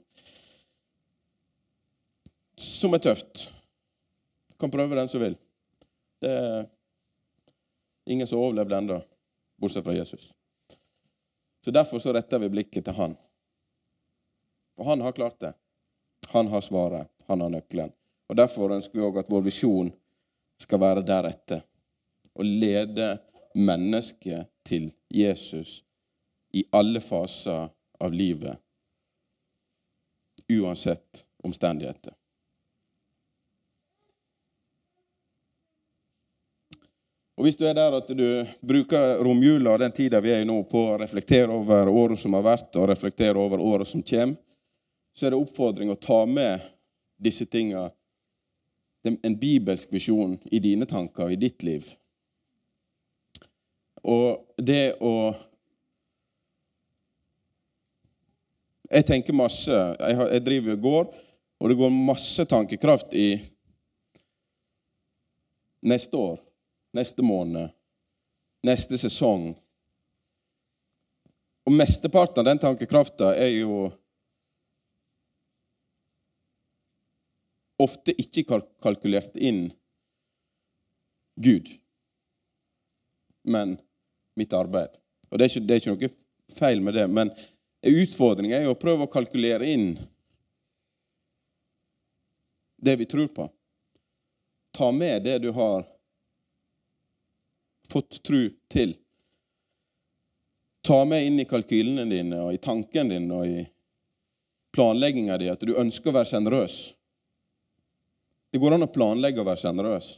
som 2.58 2.94
er 2.94 3.02
tøft. 3.02 3.48
Kan 4.60 4.72
prøve 4.74 4.98
den 4.98 5.10
som 5.10 5.22
vil. 5.22 5.38
Det 6.22 6.32
er 6.34 6.66
ingen 8.10 8.28
som 8.28 8.40
har 8.40 8.48
overlevd 8.48 8.74
ennå, 8.74 8.98
bortsett 9.62 9.86
fra 9.86 9.94
Jesus. 9.94 10.32
Så 11.62 11.72
Derfor 11.72 12.00
så 12.00 12.14
retter 12.16 12.42
vi 12.42 12.50
blikket 12.50 12.86
til 12.88 12.98
han. 12.98 13.14
For 14.78 14.86
han 14.86 15.02
har 15.02 15.12
klart 15.12 15.40
det. 15.40 15.54
Han 16.28 16.48
har 16.48 16.62
svaret. 16.62 17.08
Han 17.26 17.42
har 17.42 17.50
nøkkelen. 17.50 17.92
Og 18.28 18.36
Derfor 18.36 18.76
ønsker 18.76 19.00
vi 19.00 19.06
òg 19.08 19.18
at 19.22 19.32
vår 19.32 19.48
visjon 19.48 19.90
skal 20.62 20.82
være 20.82 21.06
deretter. 21.08 21.64
Å 22.38 22.46
lede 22.46 23.16
mennesket 23.58 24.52
til 24.68 24.92
Jesus 25.10 25.82
i 26.54 26.64
alle 26.72 27.02
faser 27.02 27.70
av 28.00 28.14
livet, 28.14 28.58
uansett 30.54 31.26
omstendigheter. 31.44 32.14
Og 37.38 37.46
Hvis 37.46 37.58
du 37.58 37.68
er 37.70 37.76
der 37.78 37.94
at 37.94 38.08
du 38.10 38.26
bruker 38.66 39.20
romjula 39.22 39.76
og 39.76 39.82
den 39.82 39.94
tida 39.94 40.22
vi 40.22 40.32
er 40.34 40.42
i 40.42 40.48
nå, 40.50 40.64
på 40.70 40.80
å 40.90 40.98
reflektere 40.98 41.54
over 41.54 41.90
året 41.90 42.22
som 42.22 42.34
har 42.34 42.46
vært, 42.46 42.72
og 42.76 42.90
reflektere 42.90 43.38
over 43.38 43.62
året 43.62 43.90
som 43.90 44.02
kommer, 44.02 44.40
så 45.18 45.26
er 45.26 45.34
det 45.34 45.40
oppfordring 45.42 45.90
å 45.90 45.98
ta 45.98 46.20
med 46.30 46.62
disse 47.18 47.48
tinga, 47.50 47.88
en 49.08 49.38
bibelsk 49.40 49.90
visjon, 49.94 50.36
i 50.52 50.60
dine 50.62 50.86
tanker, 50.86 51.32
i 51.32 51.40
ditt 51.40 51.64
liv. 51.66 51.88
Og 54.06 54.46
det 54.62 54.98
å 55.02 55.36
Jeg 58.88 59.04
tenker 59.04 59.36
masse. 59.36 59.78
Jeg 60.00 60.44
driver 60.46 60.78
og 60.78 60.84
går, 60.86 61.08
og 61.60 61.70
det 61.70 61.76
går 61.76 61.90
masse 61.92 62.46
tankekraft 62.48 63.12
i 63.20 63.34
neste 65.84 66.16
år 66.16 66.38
neste 66.98 67.22
måned, 67.22 67.70
neste 68.66 68.98
sesong. 68.98 69.52
Og 71.68 71.74
mesteparten 71.76 72.42
av 72.42 72.48
den 72.48 72.62
tankekrafta 72.62 73.34
er 73.36 73.54
jo 73.60 73.90
ofte 77.82 78.14
ikke 78.18 78.46
kalkulert 78.82 79.36
inn 79.36 79.68
Gud, 81.38 81.68
men 83.46 83.78
mitt 84.36 84.54
arbeid. 84.54 84.96
Og 85.30 85.38
det 85.38 85.46
er, 85.46 85.52
ikke, 85.52 85.66
det 85.68 85.76
er 85.76 85.82
ikke 85.82 85.94
noe 85.94 86.56
feil 86.58 86.82
med 86.82 86.98
det, 86.98 87.06
men 87.12 87.32
utfordringen 87.86 88.58
er 88.58 88.66
jo 88.66 88.74
å 88.74 88.80
prøve 88.80 89.06
å 89.06 89.12
kalkulere 89.12 89.68
inn 89.70 89.92
det 92.82 92.96
vi 92.98 93.06
tror 93.10 93.30
på. 93.34 93.48
Ta 94.74 94.92
med 94.92 95.24
det 95.24 95.38
du 95.46 95.52
har 95.54 95.86
fått 97.90 98.24
tru 98.24 98.50
til. 98.70 98.96
Ta 100.82 101.04
med 101.06 101.26
inn 101.26 101.40
i 101.40 101.48
kalkylene 101.50 102.06
dine 102.10 102.42
og 102.46 102.54
i 102.54 102.62
tanken 102.62 103.10
din 103.12 103.32
og 103.34 103.48
i 103.48 103.64
planlegginga 104.76 105.38
di 105.42 105.50
at 105.50 105.64
du 105.66 105.74
ønsker 105.78 106.12
å 106.12 106.20
være 106.20 106.32
sjenerøs. 106.32 106.78
Det 108.52 108.62
går 108.62 108.76
an 108.78 108.86
å 108.86 108.92
planlegge 108.92 109.42
å 109.42 109.48
være 109.48 109.62
sjenerøs. 109.62 110.12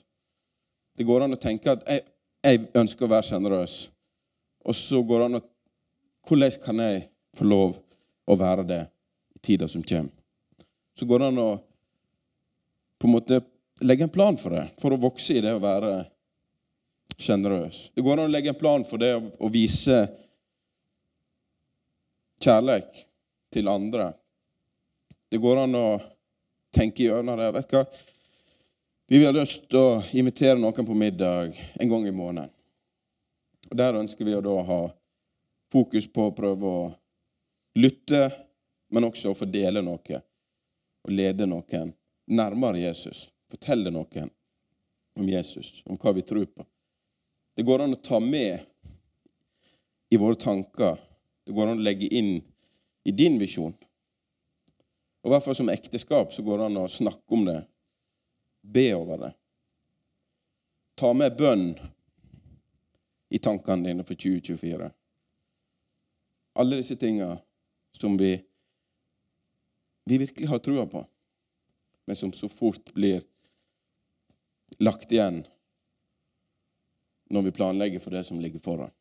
Det 0.98 1.06
går 1.08 1.26
an 1.26 1.36
å 1.36 1.40
tenke 1.42 1.74
at 1.74 1.86
jeg, 1.88 2.04
jeg 2.46 2.68
ønsker 2.78 3.08
å 3.08 3.14
være 3.14 3.28
sjenerøs. 3.30 3.78
Og 4.68 4.76
så 4.76 5.02
går 5.04 5.24
det 5.24 5.30
an 5.30 5.42
å 5.42 5.46
Hvordan 6.30 6.58
kan 6.62 6.82
jeg 6.84 6.98
få 7.34 7.46
lov 7.48 7.78
å 8.30 8.36
være 8.38 8.66
det 8.68 8.84
i 9.34 9.40
tida 9.42 9.70
som 9.72 9.82
kommer? 9.82 10.12
Så 10.94 11.08
går 11.10 11.24
det 11.24 11.30
an 11.32 11.40
å 11.42 11.50
på 13.00 13.08
en 13.08 13.14
måte 13.16 13.40
legge 13.88 14.04
en 14.04 14.12
plan 14.14 14.38
for 14.38 14.54
det, 14.54 14.66
for 14.78 14.94
å 14.94 15.00
vokse 15.00 15.38
i 15.40 15.42
det 15.42 15.56
å 15.56 15.62
være 15.64 15.94
sjenerøs. 17.18 17.90
Det 17.96 18.04
går 18.06 18.20
an 18.20 18.28
å 18.28 18.34
legge 18.34 18.52
en 18.52 18.60
plan 18.60 18.84
for 18.86 19.02
det 19.02 19.14
å 19.16 19.50
vise 19.50 20.04
kjærlighet 22.44 23.06
til 23.52 23.68
andre 23.72 24.12
Det 25.30 25.38
går 25.38 25.64
an 25.64 25.76
å 25.78 25.88
tenke 26.74 27.04
gjennom 27.06 27.38
det. 27.38 27.52
Vet 27.54 27.70
du 27.70 27.76
hva? 27.78 27.84
Vi 29.12 29.18
vil 29.18 29.26
ha 29.26 29.34
lyst 29.34 29.64
til 29.66 29.80
å 29.82 30.02
invitere 30.14 30.60
noen 30.62 30.86
på 30.86 30.94
middag 30.94 31.56
en 31.82 31.90
gang 31.90 32.04
i 32.06 32.12
måneden. 32.14 32.52
Og 33.72 33.78
Der 33.82 33.96
ønsker 33.98 34.28
vi 34.28 34.36
å 34.38 34.42
da 34.46 34.52
ha 34.68 34.78
fokus 35.74 36.06
på 36.14 36.28
å 36.28 36.34
prøve 36.38 36.70
å 36.70 36.84
lytte, 37.82 38.28
men 38.94 39.08
også 39.08 39.32
å 39.32 39.38
fordele 39.40 39.82
noe. 39.82 40.20
Og 41.02 41.10
lede 41.10 41.48
noen 41.50 41.90
nærmere 42.30 42.84
Jesus. 42.84 43.24
Fortelle 43.50 43.90
noen 43.90 44.30
om 45.18 45.34
Jesus, 45.34 45.82
om 45.90 45.98
hva 45.98 46.14
vi 46.14 46.22
tror 46.22 46.46
på. 46.46 46.68
Det 47.58 47.66
går 47.66 47.88
an 47.88 47.98
å 47.98 48.02
ta 48.12 48.22
med 48.22 48.62
i 50.14 50.22
våre 50.22 50.38
tanker. 50.38 51.02
Det 51.50 51.58
går 51.58 51.74
an 51.74 51.82
å 51.82 51.88
legge 51.90 52.14
inn 52.14 52.44
i 53.10 53.18
din 53.26 53.42
visjon. 53.42 53.74
Og 53.74 55.34
I 55.34 55.34
hvert 55.34 55.50
fall 55.50 55.58
som 55.64 55.74
ekteskap 55.74 56.30
så 56.30 56.46
går 56.46 56.62
det 56.62 56.70
an 56.70 56.82
å 56.86 56.88
snakke 57.02 57.34
om 57.34 57.50
det, 57.50 57.58
be 58.62 58.94
over 58.96 59.18
det. 59.18 59.34
Ta 60.96 61.14
med 61.14 61.38
bønn 61.38 61.80
i 63.30 63.40
tankene 63.40 63.88
dine 63.88 64.04
for 64.04 64.16
2024. 64.16 64.92
Alle 66.54 66.76
disse 66.76 66.96
tinga 66.96 67.38
som 67.92 68.18
vi, 68.18 68.34
vi 70.06 70.18
virkelig 70.18 70.48
har 70.48 70.60
trua 70.60 70.86
på, 70.86 71.06
men 72.06 72.16
som 72.16 72.34
så 72.34 72.50
fort 72.50 72.94
blir 72.94 73.24
lagt 74.80 75.12
igjen 75.12 75.44
når 77.30 77.42
vi 77.42 77.52
planlegger 77.52 78.00
for 78.00 78.12
det 78.12 78.24
som 78.24 78.42
ligger 78.42 78.60
foran. 78.60 78.92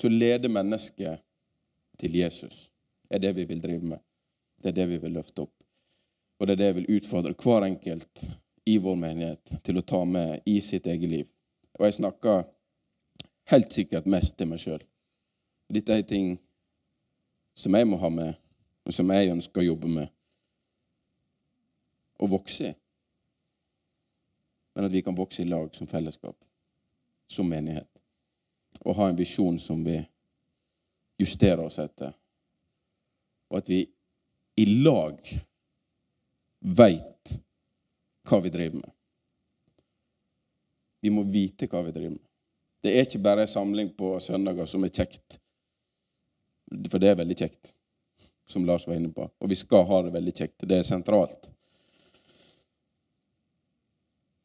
Så 0.00 0.08
leder 0.08 0.48
mennesket 0.48 1.20
til 1.98 2.16
Jesus 2.16 2.71
er 3.12 3.22
det 3.22 3.32
vi 3.36 3.44
vil 3.44 3.60
drive 3.62 3.82
med. 3.94 4.00
Det 4.62 4.72
er 4.72 4.78
det 4.80 4.88
vi 4.88 4.98
vil 5.02 5.12
løfte 5.18 5.44
opp. 5.44 5.54
Og 6.40 6.46
det 6.46 6.54
er 6.54 6.60
det 6.60 6.70
jeg 6.70 6.78
vil 6.80 6.94
utfordre 6.96 7.34
hver 7.38 7.66
enkelt 7.66 8.24
i 8.66 8.78
vår 8.78 8.96
menighet 8.98 9.52
til 9.66 9.78
å 9.78 9.84
ta 9.86 10.04
med 10.04 10.46
i 10.46 10.60
sitt 10.64 10.86
eget 10.86 11.10
liv. 11.10 11.28
Og 11.78 11.86
jeg 11.86 11.98
snakker 11.98 12.44
helt 13.52 13.74
sikkert 13.74 14.08
mest 14.10 14.36
til 14.38 14.50
meg 14.50 14.62
sjøl. 14.62 14.82
Dette 15.72 15.96
er 15.96 16.06
ting 16.06 16.36
som 17.58 17.74
jeg 17.74 17.88
må 17.88 17.98
ha 18.00 18.10
med, 18.12 18.34
og 18.86 18.94
som 18.94 19.10
jeg 19.12 19.32
ønsker 19.32 19.62
å 19.62 19.70
jobbe 19.72 19.90
med 19.90 20.10
og 22.22 22.30
vokse 22.36 22.70
i. 22.70 22.74
Men 24.74 24.86
at 24.86 24.94
vi 24.94 25.02
kan 25.04 25.16
vokse 25.18 25.42
i 25.42 25.48
lag 25.48 25.74
som 25.74 25.90
fellesskap, 25.90 26.36
som 27.28 27.48
menighet. 27.48 27.88
Og 28.86 28.96
ha 28.96 29.10
en 29.10 29.18
visjon 29.18 29.58
som 29.60 29.82
vi 29.84 29.98
justerer 31.20 31.64
oss 31.66 31.78
etter. 31.82 32.14
Og 33.52 33.60
at 33.60 33.68
vi 33.68 33.84
i 34.56 34.66
lag 34.82 35.20
veit 36.62 37.36
hva 38.28 38.40
vi 38.40 38.52
driver 38.54 38.80
med. 38.80 38.90
Vi 41.02 41.10
må 41.10 41.24
vite 41.26 41.66
hva 41.68 41.82
vi 41.82 41.92
driver 41.92 42.14
med. 42.14 42.26
Det 42.82 42.96
er 42.96 43.06
ikke 43.06 43.22
bare 43.22 43.44
en 43.44 43.50
samling 43.50 43.92
på 43.98 44.14
søndager 44.22 44.66
som 44.70 44.84
er 44.86 44.92
kjekt. 44.94 45.38
For 46.90 47.02
det 47.02 47.12
er 47.12 47.18
veldig 47.20 47.36
kjekt, 47.38 47.72
som 48.48 48.64
Lars 48.66 48.86
var 48.88 48.96
inne 48.96 49.12
på. 49.12 49.26
Og 49.26 49.50
vi 49.50 49.58
skal 49.58 49.84
ha 49.90 50.00
det 50.06 50.14
veldig 50.14 50.34
kjekt. 50.38 50.64
Det 50.66 50.78
er 50.78 50.86
sentralt. 50.86 51.50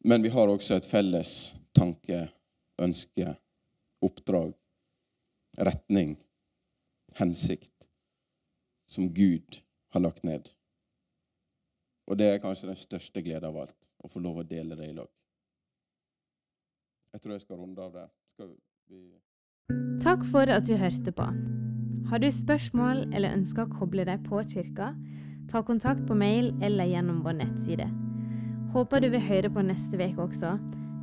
Men 0.04 0.22
vi 0.22 0.30
har 0.34 0.50
også 0.50 0.76
et 0.76 0.86
felles 0.86 1.32
tanke, 1.74 2.26
ønske, 2.82 3.32
oppdrag, 4.04 4.52
retning, 5.58 6.14
hensikt, 7.18 7.77
som 8.88 9.12
Gud 9.14 9.60
har 9.92 10.00
lagt 10.04 10.24
ned. 10.24 10.48
Og 12.08 12.16
det 12.18 12.26
er 12.32 12.42
kanskje 12.42 12.70
den 12.70 12.78
største 12.78 13.22
gleden 13.22 13.50
av 13.50 13.60
alt, 13.64 13.90
å 14.00 14.08
få 14.08 14.22
lov 14.24 14.40
å 14.40 14.48
dele 14.48 14.76
det 14.78 14.88
i 14.88 14.96
lag. 14.96 15.10
Jeg 17.12 17.24
tror 17.24 17.34
jeg 17.34 17.44
skal 17.44 17.60
runde 17.60 17.84
av 17.84 17.92
der. 17.92 18.10
Takk 20.00 20.24
for 20.32 20.48
at 20.52 20.66
du 20.68 20.76
hørte 20.80 21.12
på. 21.12 21.26
Har 22.08 22.22
du 22.22 22.28
spørsmål 22.32 23.08
eller 23.12 23.36
ønsker 23.36 23.66
å 23.66 23.72
koble 23.80 24.06
deg 24.08 24.24
på 24.24 24.40
kirka, 24.48 24.94
ta 25.48 25.62
kontakt 25.64 26.06
på 26.08 26.16
mail 26.16 26.54
eller 26.64 26.88
gjennom 26.88 27.20
vår 27.24 27.40
nettside. 27.42 27.88
Håper 28.72 29.04
du 29.04 29.10
vil 29.12 29.24
høre 29.24 29.52
på 29.52 29.64
neste 29.64 30.00
uke 30.00 30.28
også, 30.28 30.56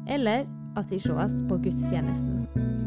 eller 0.09 0.45
at 0.77 0.91
vi 0.91 1.01
sees 1.01 1.41
på 1.49 1.61
gudstjenesten. 1.65 2.84